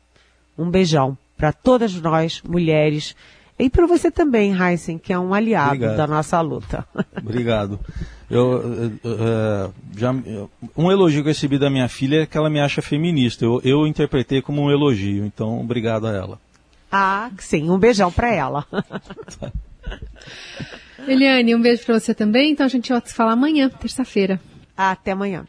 Um 0.59 0.69
beijão 0.69 1.17
para 1.35 1.51
todas 1.51 1.95
nós, 1.95 2.43
mulheres, 2.43 3.17
e 3.59 3.71
para 3.71 3.87
você 3.87 4.11
também, 4.11 4.53
Heisen, 4.53 4.99
que 4.99 5.13
é 5.13 5.19
um 5.19 5.33
aliado 5.33 5.75
Obrigado. 5.75 5.97
da 5.97 6.07
nossa 6.07 6.41
luta. 6.41 6.87
Obrigado. 7.17 7.81
Eu, 8.31 8.99
eu, 9.03 9.05
eu, 9.05 9.75
já, 9.97 10.15
um 10.77 10.91
elogio 10.91 11.23
que 11.23 11.29
eu 11.29 11.33
recebi 11.33 11.59
da 11.59 11.71
minha 11.71 11.89
filha 11.89 12.23
é 12.23 12.27
que 12.27 12.37
ela 12.37 12.51
me 12.51 12.61
acha 12.61 12.83
feminista. 12.83 13.45
Eu, 13.45 13.61
eu 13.65 13.87
interpretei 13.87 14.43
como 14.43 14.63
um 14.63 14.71
elogio, 14.71 15.25
então 15.25 15.61
obrigado 15.61 16.07
a 16.07 16.13
ela. 16.13 16.39
Ah, 16.91 17.31
sim, 17.39 17.71
um 17.71 17.79
beijão 17.79 18.13
para 18.13 18.33
ela. 18.33 18.67
Eliane, 21.07 21.55
um 21.55 21.61
beijo 21.61 21.85
para 21.85 21.99
você 21.99 22.15
também. 22.15 22.53
Então 22.53 22.67
a 22.67 22.69
gente 22.69 22.93
vai 22.93 23.03
se 23.05 23.15
falar 23.15 23.33
amanhã, 23.33 23.69
terça-feira. 23.69 24.41
Até 24.77 25.13
amanhã. 25.13 25.47